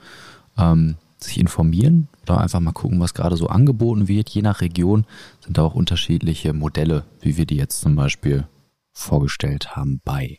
ähm, 0.56 0.96
sich 1.18 1.38
informieren 1.38 2.08
oder 2.22 2.40
einfach 2.40 2.60
mal 2.60 2.72
gucken, 2.72 3.00
was 3.00 3.14
gerade 3.14 3.36
so 3.36 3.48
angeboten 3.48 4.08
wird. 4.08 4.28
Je 4.30 4.42
nach 4.42 4.60
Region 4.60 5.06
sind 5.40 5.58
da 5.58 5.62
auch 5.62 5.74
unterschiedliche 5.74 6.52
Modelle, 6.52 7.04
wie 7.20 7.36
wir 7.36 7.46
die 7.46 7.56
jetzt 7.56 7.80
zum 7.80 7.96
Beispiel 7.96 8.46
vorgestellt 8.92 9.76
haben 9.76 10.00
bei. 10.04 10.38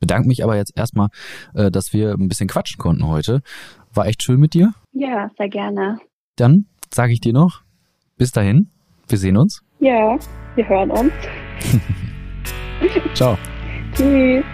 Bedanke 0.00 0.28
mich 0.28 0.44
aber 0.44 0.56
jetzt 0.56 0.76
erstmal, 0.76 1.08
äh, 1.54 1.70
dass 1.70 1.92
wir 1.92 2.12
ein 2.12 2.28
bisschen 2.28 2.48
quatschen 2.48 2.78
konnten 2.78 3.06
heute. 3.06 3.42
War 3.92 4.06
echt 4.06 4.22
schön 4.22 4.38
mit 4.38 4.54
dir. 4.54 4.72
Ja, 4.92 5.30
sehr 5.36 5.48
gerne. 5.48 5.98
Dann 6.36 6.66
sage 6.92 7.12
ich 7.12 7.20
dir 7.20 7.32
noch, 7.32 7.62
bis 8.16 8.30
dahin, 8.30 8.70
wir 9.08 9.18
sehen 9.18 9.36
uns. 9.36 9.62
Ja, 9.80 10.16
wir 10.54 10.68
hören 10.68 10.90
uns. 10.90 11.12
Ciao. 13.14 13.36
Tschüss. 13.94 14.44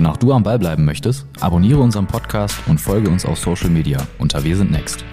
Wenn 0.00 0.06
auch 0.06 0.16
du 0.16 0.32
am 0.32 0.42
Ball 0.42 0.58
bleiben 0.58 0.86
möchtest, 0.86 1.26
abonniere 1.40 1.80
unseren 1.80 2.06
Podcast 2.06 2.56
und 2.68 2.80
folge 2.80 3.10
uns 3.10 3.26
auf 3.26 3.38
Social 3.38 3.68
Media 3.68 3.98
unter 4.16 4.42
Wir 4.44 4.56
sind 4.56 4.70
Next. 4.70 5.04